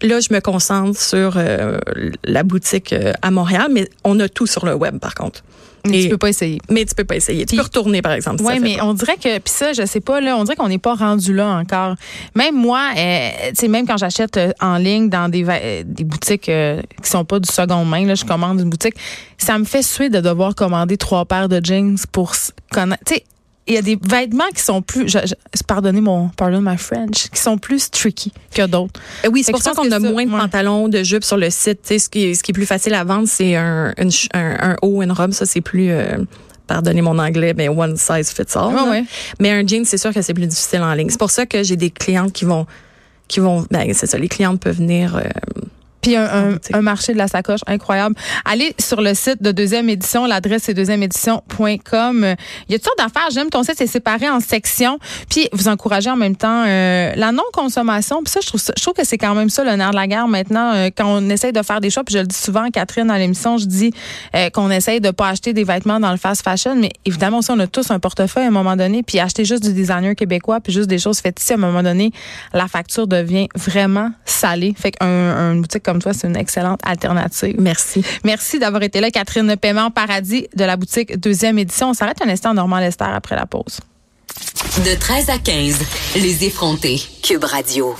là 0.04 0.20
je 0.20 0.32
me 0.32 0.40
concentre 0.40 1.00
sur 1.00 1.34
euh, 1.36 1.78
la 2.24 2.42
boutique 2.42 2.92
euh, 2.92 3.12
à 3.22 3.30
Montréal, 3.30 3.68
mais 3.70 3.88
on 4.04 4.18
a 4.20 4.28
tout 4.28 4.46
sur 4.46 4.64
le 4.66 4.74
web 4.74 4.98
par 4.98 5.14
contre. 5.14 5.42
Mais 5.86 6.02
tu 6.02 6.08
peux 6.08 6.18
pas 6.18 6.30
essayer. 6.30 6.58
Mais 6.70 6.84
tu 6.84 6.94
peux 6.94 7.04
pas 7.04 7.16
essayer. 7.16 7.44
Tu 7.44 7.56
peux 7.56 7.62
retourner 7.62 8.00
par 8.00 8.12
exemple. 8.12 8.38
si 8.38 8.44
Oui, 8.44 8.58
mais 8.58 8.76
pas. 8.76 8.86
on 8.86 8.94
dirait 8.94 9.16
que, 9.16 9.38
puis 9.38 9.52
ça, 9.52 9.72
je 9.72 9.84
sais 9.84 10.00
pas, 10.00 10.20
là, 10.20 10.36
on 10.36 10.44
dirait 10.44 10.56
qu'on 10.56 10.68
n'est 10.68 10.78
pas 10.78 10.94
rendu 10.94 11.34
là 11.34 11.58
encore. 11.58 11.96
Même 12.34 12.54
moi, 12.54 12.80
euh, 12.96 13.30
tu 13.48 13.56
sais, 13.56 13.68
même 13.68 13.86
quand 13.86 13.98
j'achète 13.98 14.36
euh, 14.36 14.52
en 14.60 14.78
ligne 14.78 15.10
dans 15.10 15.28
des, 15.28 15.44
euh, 15.46 15.82
des 15.84 16.04
boutiques 16.04 16.48
euh, 16.48 16.80
qui 17.02 17.10
sont 17.10 17.24
pas 17.24 17.38
du 17.38 17.50
second 17.52 17.84
main, 17.84 18.06
là, 18.06 18.14
je 18.14 18.24
commande 18.24 18.60
une 18.60 18.70
boutique, 18.70 18.94
ça 19.36 19.58
me 19.58 19.64
fait 19.64 19.82
suer 19.82 20.08
de 20.08 20.20
devoir 20.20 20.54
commander 20.54 20.96
trois 20.96 21.26
paires 21.26 21.48
de 21.48 21.60
jeans 21.62 21.98
pour 22.12 22.32
connaître. 22.72 23.02
Tu 23.04 23.16
sais, 23.16 23.24
il 23.66 23.74
y 23.74 23.78
a 23.78 23.82
des 23.82 23.98
vêtements 24.02 24.48
qui 24.54 24.62
sont 24.62 24.82
plus, 24.82 25.08
je, 25.08 25.18
je- 25.26 25.62
pardonnez 25.66 26.00
mon, 26.00 26.28
pardon 26.28 26.60
my 26.60 26.76
French, 26.76 27.30
qui 27.30 27.40
sont 27.40 27.56
plus 27.58 27.90
tricky 27.90 28.32
que 28.54 28.66
d'autres. 28.66 29.00
Euh, 29.24 29.30
Oui, 29.32 29.42
c'est 29.42 29.52
pour 29.52 29.62
ça 29.62 29.72
qu'on 29.72 29.86
a 29.86 29.90
ça, 29.90 29.98
moins 30.00 30.26
de 30.26 30.30
ouais. 30.30 30.38
pantalons, 30.38 30.88
de 30.88 31.02
jupes 31.02 31.24
sur 31.24 31.36
le 31.38 31.48
site. 31.50 31.80
Tu 31.82 31.88
sais, 31.88 31.98
ce 31.98 32.08
qui 32.08 32.24
est, 32.26 32.34
ce 32.34 32.42
qui 32.42 32.50
est 32.50 32.54
plus 32.54 32.66
facile 32.66 32.94
à 32.94 33.04
vendre, 33.04 33.26
c'est 33.26 33.56
un, 33.56 33.94
un, 33.98 34.10
un 34.34 34.76
haut, 34.82 35.02
une 35.02 35.12
robe. 35.12 35.32
Ça, 35.32 35.46
c'est 35.46 35.60
plus, 35.62 35.90
euh, 35.90 36.18
pardonnez 36.66 37.00
mon 37.02 37.18
anglais, 37.18 37.54
mais 37.56 37.68
one 37.68 37.96
size 37.96 38.30
fits 38.30 38.42
all. 38.56 38.68
Ouais, 38.68 38.74
là. 38.74 38.90
ouais. 38.90 39.04
Mais 39.40 39.50
un 39.50 39.66
jean, 39.66 39.84
c'est 39.84 39.98
sûr 39.98 40.12
que 40.12 40.20
c'est 40.22 40.34
plus 40.34 40.46
difficile 40.46 40.82
en 40.82 40.92
ligne. 40.92 41.08
C'est 41.10 41.18
pour 41.18 41.30
ça 41.30 41.46
que 41.46 41.62
j'ai 41.62 41.76
des 41.76 41.90
clientes 41.90 42.32
qui 42.32 42.44
vont, 42.44 42.66
qui 43.28 43.40
vont, 43.40 43.64
ben, 43.70 43.90
c'est 43.94 44.06
ça, 44.06 44.18
les 44.18 44.28
clientes 44.28 44.60
peuvent 44.60 44.76
venir, 44.76 45.16
euh, 45.16 45.22
Puis 46.04 46.16
un, 46.16 46.58
un, 46.74 46.82
marché 46.82 47.14
de 47.14 47.18
la 47.18 47.28
sacoche 47.28 47.60
incroyable. 47.66 48.14
Allez 48.44 48.74
sur 48.78 49.00
le 49.00 49.14
site 49.14 49.42
de 49.42 49.52
deuxième 49.52 49.88
édition, 49.88 50.26
l'adresse 50.26 50.68
est 50.68 50.74
deuxièmeédition.com. 50.74 52.36
Il 52.68 52.72
y 52.72 52.74
a 52.74 52.78
toutes 52.78 52.84
sortes 52.84 52.98
d'affaires. 52.98 53.30
J'aime 53.32 53.48
ton 53.48 53.62
site, 53.62 53.76
c'est 53.78 53.86
séparé 53.86 54.28
en 54.28 54.40
sections. 54.40 54.98
Puis 55.30 55.48
vous 55.52 55.66
encouragez 55.68 56.10
en 56.10 56.16
même 56.16 56.36
temps 56.36 56.64
euh, 56.66 57.12
la 57.16 57.32
non-consommation. 57.32 58.22
Puis 58.22 58.32
ça, 58.32 58.40
je 58.42 58.48
trouve 58.48 58.60
je 58.60 58.82
trouve 58.82 58.92
que 58.92 59.06
c'est 59.06 59.16
quand 59.16 59.34
même 59.34 59.48
ça 59.48 59.64
le 59.64 59.74
nerf 59.76 59.92
de 59.92 59.96
la 59.96 60.06
guerre 60.06 60.28
maintenant. 60.28 60.74
Euh, 60.74 60.90
quand 60.94 61.06
on 61.06 61.30
essaye 61.30 61.54
de 61.54 61.62
faire 61.62 61.80
des 61.80 61.88
choix, 61.88 62.04
puis 62.04 62.14
je 62.14 62.20
le 62.20 62.26
dis 62.26 62.36
souvent, 62.36 62.68
Catherine, 62.70 63.06
dans 63.06 63.14
l'émission, 63.14 63.56
je 63.56 63.64
dis 63.64 63.90
euh, 64.34 64.50
qu'on 64.50 64.70
essaye 64.70 65.00
de 65.00 65.10
pas 65.10 65.28
acheter 65.28 65.54
des 65.54 65.64
vêtements 65.64 66.00
dans 66.00 66.10
le 66.10 66.18
fast 66.18 66.42
fashion. 66.42 66.76
Mais 66.76 66.90
évidemment, 67.06 67.38
aussi, 67.38 67.50
on 67.50 67.58
a 67.60 67.66
tous 67.66 67.90
un 67.90 67.98
portefeuille 67.98 68.44
à 68.44 68.48
un 68.48 68.50
moment 68.50 68.76
donné. 68.76 69.02
Puis 69.02 69.20
acheter 69.20 69.46
juste 69.46 69.62
du 69.62 69.72
designer 69.72 70.14
québécois, 70.14 70.60
puis 70.60 70.70
juste 70.70 70.90
des 70.90 70.98
choses 70.98 71.20
faites 71.20 71.40
ici, 71.40 71.54
à 71.54 71.56
un 71.56 71.60
moment 71.60 71.82
donné, 71.82 72.12
la 72.52 72.68
facture 72.68 73.06
devient 73.06 73.48
vraiment 73.56 74.10
salée. 74.26 74.74
Fait 74.76 74.90
qu'une 74.90 75.62
boutique 75.62 75.82
comme 75.94 76.02
toi, 76.02 76.12
c'est 76.12 76.26
une 76.26 76.36
excellente 76.36 76.80
alternative. 76.82 77.54
Merci. 77.56 78.04
Merci 78.24 78.58
d'avoir 78.58 78.82
été 78.82 79.00
là, 79.00 79.12
Catherine 79.12 79.56
Paiement 79.56 79.92
Paradis 79.92 80.48
de 80.56 80.64
la 80.64 80.76
boutique 80.76 81.16
deuxième 81.20 81.56
édition. 81.56 81.90
On 81.90 81.94
s'arrête 81.94 82.20
un 82.20 82.28
instant 82.28 82.52
Normand 82.52 82.80
Lester 82.80 83.04
après 83.04 83.36
la 83.36 83.46
pause. 83.46 83.78
De 84.84 84.98
13 84.98 85.30
à 85.30 85.38
15, 85.38 85.78
les 86.16 86.44
effrontés. 86.46 87.00
Cube 87.22 87.44
Radio. 87.44 87.94